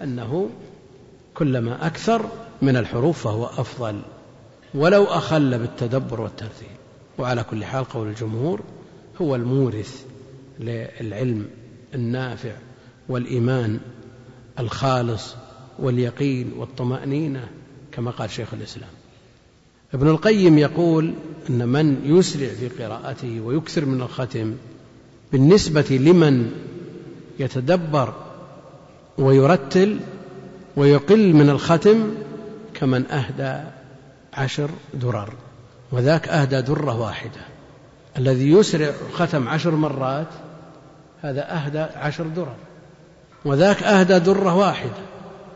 [0.01, 0.49] أنه
[1.33, 2.25] كلما أكثر
[2.61, 4.01] من الحروف فهو أفضل.
[4.73, 6.74] ولو أخل بالتدبر والترتيل.
[7.17, 8.61] وعلى كل حال قول الجمهور
[9.21, 10.05] هو المورث
[10.59, 11.47] للعلم
[11.93, 12.55] النافع
[13.09, 13.79] والإيمان
[14.59, 15.35] الخالص
[15.79, 17.47] واليقين والطمأنينة
[17.91, 18.89] كما قال شيخ الإسلام.
[19.93, 21.13] ابن القيم يقول
[21.49, 24.53] أن من يسرع في قراءته ويكثر من الختم
[25.31, 26.51] بالنسبة لمن
[27.39, 28.13] يتدبر
[29.17, 29.99] ويرتل
[30.75, 32.09] ويقل من الختم
[32.73, 33.69] كمن أهدى
[34.33, 35.33] عشر درر.
[35.91, 37.41] وذاك أهدى درة واحدة.
[38.17, 40.27] الذي يسرع ختم عشر مرات
[41.21, 42.55] هذا أهدى عشر درر
[43.45, 44.91] وذاك أهدى درة واحدة.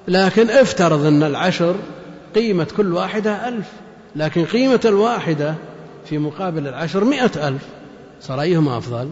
[0.07, 1.75] لكن افترض أن العشر
[2.35, 3.71] قيمة كل واحدة ألف.
[4.15, 5.55] لكن قيمة الواحدة
[6.05, 7.65] في مقابل العشر مئة ألف.
[8.21, 9.11] صار أيهما أفضل؟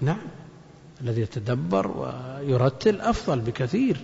[0.00, 0.18] نعم.
[1.00, 3.96] الذي يتدبر ويرتل أفضل بكثير.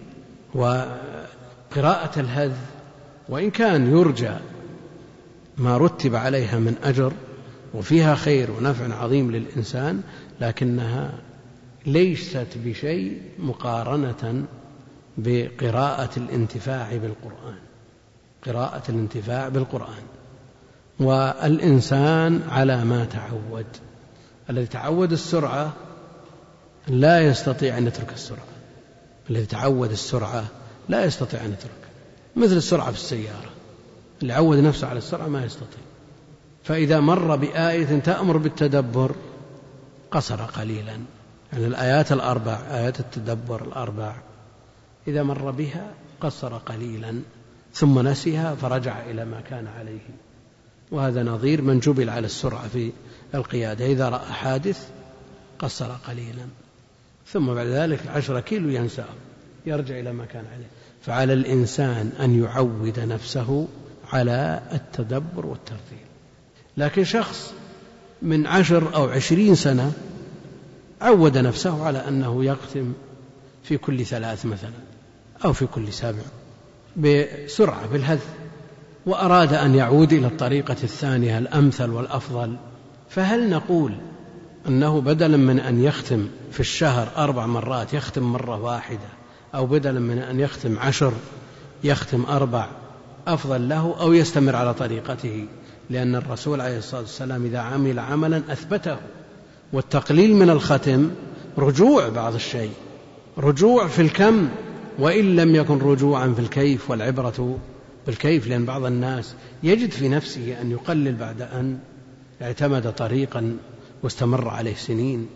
[0.55, 2.53] وقراءة الهذ
[3.28, 4.32] وإن كان يرجى
[5.59, 7.12] ما رتب عليها من أجر
[7.74, 10.03] وفيها خير ونفع عظيم للإنسان
[10.40, 11.12] لكنها
[11.86, 14.44] ليست بشيء مقارنة
[15.18, 17.59] بقراءة الانتفاع بالقرآن.
[18.46, 20.03] قراءة الانتفاع بالقرآن.
[21.00, 23.66] والإنسان على ما تعود.
[24.50, 25.72] الذي تعود السرعة
[26.88, 28.46] لا يستطيع أن يترك السرعة.
[29.30, 30.44] الذي تعود السرعة
[30.88, 31.70] لا يستطيع أن يترك
[32.36, 33.51] مثل السرعة في السيارة.
[34.22, 35.82] اللي عود نفسه على السرعة ما يستطيع.
[36.64, 39.14] فإذا مر بآية تأمر بالتدبر
[40.10, 40.96] قصر قليلا.
[41.52, 44.14] يعني الآيات الأربع آيات التدبر الأربع
[45.08, 47.20] إذا مر بها قصر قليلا
[47.74, 50.08] ثم نسيها فرجع إلى ما كان عليه.
[50.90, 52.92] وهذا نظير من جبل على السرعة في
[53.34, 53.86] القيادة.
[53.86, 54.88] إذا رأى حادث
[55.58, 56.46] قصر قليلا.
[57.26, 59.04] ثم بعد ذلك عشرة كيلو ينساه
[59.66, 60.66] يرجع إلى ما كان عليه.
[61.02, 63.68] فعلى الإنسان أن يعود نفسه
[64.12, 65.98] على التدبر والترتيب.
[66.76, 67.52] لكن شخص
[68.22, 69.92] من عشر أو عشرين سنة
[71.00, 72.92] عود نفسه على أنه يختم
[73.64, 74.70] في كل ثلاث مثلا
[75.44, 76.22] أو في كل سبع
[76.96, 78.18] بسرعة بالهذ
[79.06, 82.56] وأراد أن يعود إلى الطريقة الثانية الأمثل والأفضل.
[83.10, 83.94] فهل نقول
[84.68, 89.08] أنه بدلا من أن يختم في الشهر أربع مرات يختم مرة واحدة
[89.54, 91.12] أو بدلا من أن يختم عشر
[91.84, 92.68] يختم أربع
[93.26, 95.46] أفضل له أو يستمر على طريقته
[95.90, 98.96] لأن الرسول عليه الصلاة والسلام إذا عمل عملا أثبته.
[99.72, 101.10] والتقليل من الختم
[101.58, 102.72] رجوع بعض الشيء
[103.38, 104.48] رجوع في الكم
[104.98, 107.58] وإن لم يكن رجوعا في الكيف والعبرة
[108.06, 111.78] بالكيف لأن بعض الناس يجد في نفسه أن يقلل بعد أن
[112.42, 113.56] اعتمد طريقا
[114.02, 115.26] واستمر عليه سنين.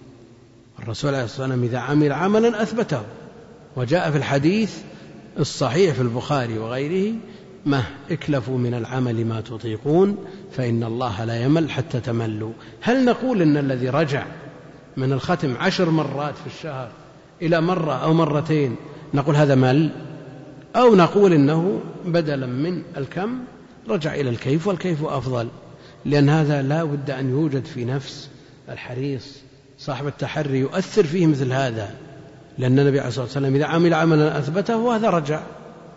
[0.78, 3.02] الرسول عليه الصلاة والسلام إذا عمل عملا أثبته.
[3.76, 4.78] وجاء في الحديث
[5.38, 7.14] الصحيح في البخاري وغيره
[7.66, 10.16] مه اكلفوا من العمل ما تطيقون
[10.52, 12.52] فإن الله لا يمل حتى تملوا.
[12.80, 14.26] هل نقول إن الذي رجع
[14.96, 16.90] من الختم عشر مرات في الشهر
[17.42, 18.76] إلى مرة أو مرتين
[19.14, 19.90] نقول هذا مل؟
[20.76, 23.38] أو نقول إنه بدلا من الكم
[23.88, 25.48] رجع إلى الكيف والكيف أفضل؟
[26.04, 28.30] لأن هذا لا بد أن يوجد في نفس
[28.68, 29.36] الحريص.
[29.78, 31.94] صاحب التحري يؤثر فيه مثل هذا.
[32.58, 35.40] لأن النبي عليه الصلاة والسلام إذا عمل عملا أثبته وهذا رجع.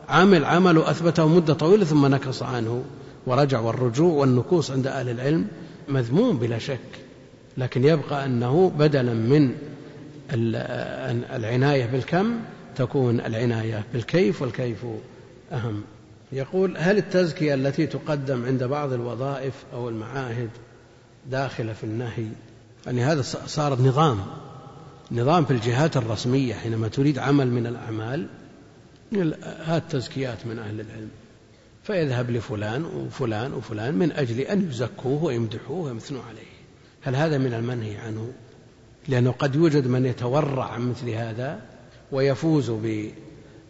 [0.09, 2.83] عمل عمله أثبته مدة طويلة ثم نكص عنه
[3.25, 5.47] ورجع والرجوع والنكوص عند أهل العلم
[5.87, 6.79] مذموم بلا شك
[7.57, 9.51] لكن يبقى أنه بدلا من
[11.35, 12.39] العناية بالكم
[12.75, 14.85] تكون العناية بالكيف والكيف
[15.51, 15.81] أهم.
[16.31, 20.49] يقول هل التزكية التي تقدم عند بعض الوظائف أو المعاهد
[21.31, 22.27] داخلة في النهي؟
[22.85, 24.19] يعني هذا صار نظام
[25.11, 28.27] نظام في الجهات الرسمية حينما تريد عمل من الأعمال
[29.43, 31.09] هات تزكيات من أهل العلم
[31.83, 36.49] فيذهب لفلان وفلان وفلان من أجل أن يزكوه ويمدحوه ويمثنوا عليه.
[37.01, 38.31] هل هذا من المنهي عنه؟
[39.07, 41.61] لأنه قد يوجد من يتورع عن مثل هذا
[42.11, 42.71] ويفوز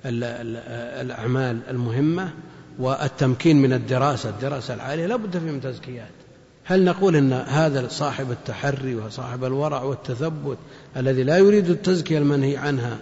[0.03, 2.33] بالأعمال المهمة
[2.79, 6.11] والتمكين من الدراسة الدراسة العالية لا بد فيه من تزكيات.
[6.63, 10.57] هل نقول إن هذا صاحب التحري وصاحب الورع والتثبت
[10.97, 12.99] الذي لا يريد التزكية المنهي عنها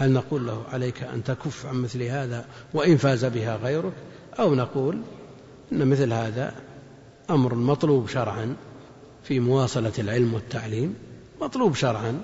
[0.00, 2.44] هل نقول له عليك أن تكف عن مثل هذا
[2.74, 3.92] وإن فاز بها غيرك؟
[4.38, 5.00] أو نقول
[5.72, 6.54] إن مثل هذا
[7.30, 8.56] أمر مطلوب شرعا
[9.24, 10.94] في مواصلة العلم والتعليم
[11.40, 12.20] مطلوب شرعا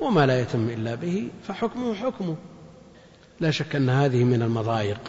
[0.00, 2.36] وما لا يتم إلا به فحكمه حكمه.
[3.40, 5.00] لا شك أن هذه من المضايق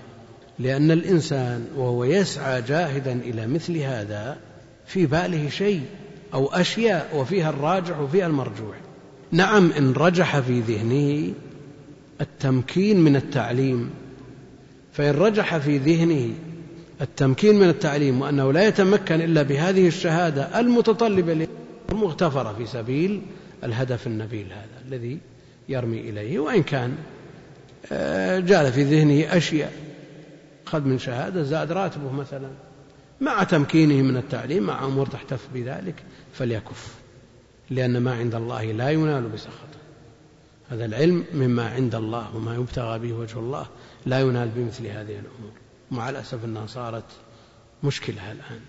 [0.60, 4.38] لأن الإنسان وهو يسعى جاهدا إلى مثل هذا
[4.86, 5.82] في باله شيء
[6.34, 8.76] أو أشياء وفيها الراجح وفيها المرجوح
[9.32, 11.34] نعم إن رجح في ذهنه
[12.22, 13.90] التمكين من التعليم.
[14.94, 16.34] فإن رجح في ذهنه
[17.02, 21.48] التمكين من التعليم وأنه لا يتمكن إلا بهذه الشهادة المتطلبة
[21.92, 23.22] المغتفرة في سبيل
[23.64, 25.20] الهدف النبيل هذا الذي
[25.70, 26.40] يرمي إليه.
[26.40, 26.96] وإن كان
[27.92, 29.74] آه، جعل في ذهنه أشياء
[30.68, 32.50] أخذ من شهادة زاد راتبه مثلا.
[33.22, 35.96] مع تمكينه من التعليم مع أمور تحتف بذلك
[36.34, 36.96] فليكف
[37.70, 39.78] لأن ما عند الله لا ينال بسخطه.
[40.70, 43.66] هذا العلم مما عند الله وما يبتغى به وجه الله
[44.06, 45.52] لا ينال بمثل هذه الأمور.
[45.92, 47.04] مع الأسف أنها صارت
[47.84, 48.60] مشكلة الآن.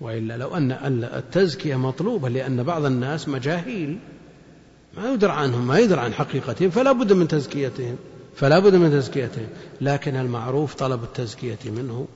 [0.00, 0.72] وإلا لو أن
[1.04, 3.98] التزكية مطلوبة لأن بعض الناس مجاهيل.
[4.96, 7.96] ما يدرى عنهم ما يدرى عن حقيقتهم فلا بد من تزكيتهم
[8.36, 9.48] فلا بد من تزكيتهم.
[9.80, 12.06] لكن المعروف طلب التزكية منه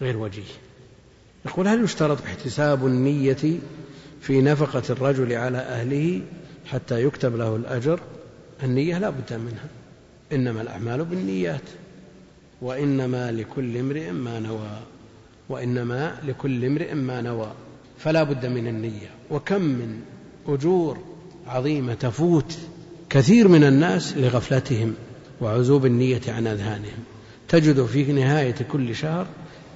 [0.00, 0.42] غير وجيه.
[1.46, 3.58] يقول هل يشترط احتساب النية
[4.20, 6.22] في نفقة الرجل على أهله
[6.66, 8.00] حتى يكتب له الأجر؟
[8.62, 9.68] النية لا بد منها.
[10.32, 11.62] إنما الأعمال بالنيات.
[12.62, 14.80] وإنما لكل امرئ ما نوى.
[15.48, 17.52] وإنما لكل امرئ ما نوى.
[17.98, 19.10] فلا بد من النية.
[19.30, 20.00] وكم من
[20.48, 20.98] أجور
[21.46, 22.58] عظيمة تفوت
[23.10, 24.94] كثير من الناس لغفلتهم
[25.40, 27.04] وعزوب النية عن أذهانهم.
[27.48, 29.26] تجد في نهاية كل شهر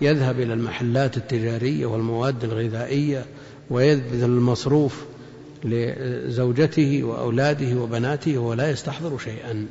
[0.00, 3.24] يذهب إلى المحلات التجارية والمواد الغذائية
[3.70, 5.04] ويبذل المصروف
[5.64, 9.66] لزوجته وأولاده وبناته ولا يستحضر شيئا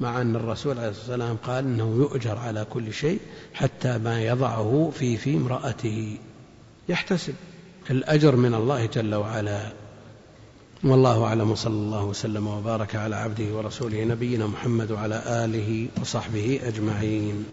[0.00, 3.18] مع أن الرسول عليه الصلاة والسلام قال إنه يؤجر على كل شيء
[3.54, 6.18] حتى ما يضعه في في امرأته.
[6.88, 7.34] يحتسب.
[7.90, 9.72] الأجر من الله جل وعلا.
[10.84, 17.44] والله أعلم صلى الله وسلم وبارك على عبده ورسوله نبينا محمد وعلى آله وصحبه أجمعين.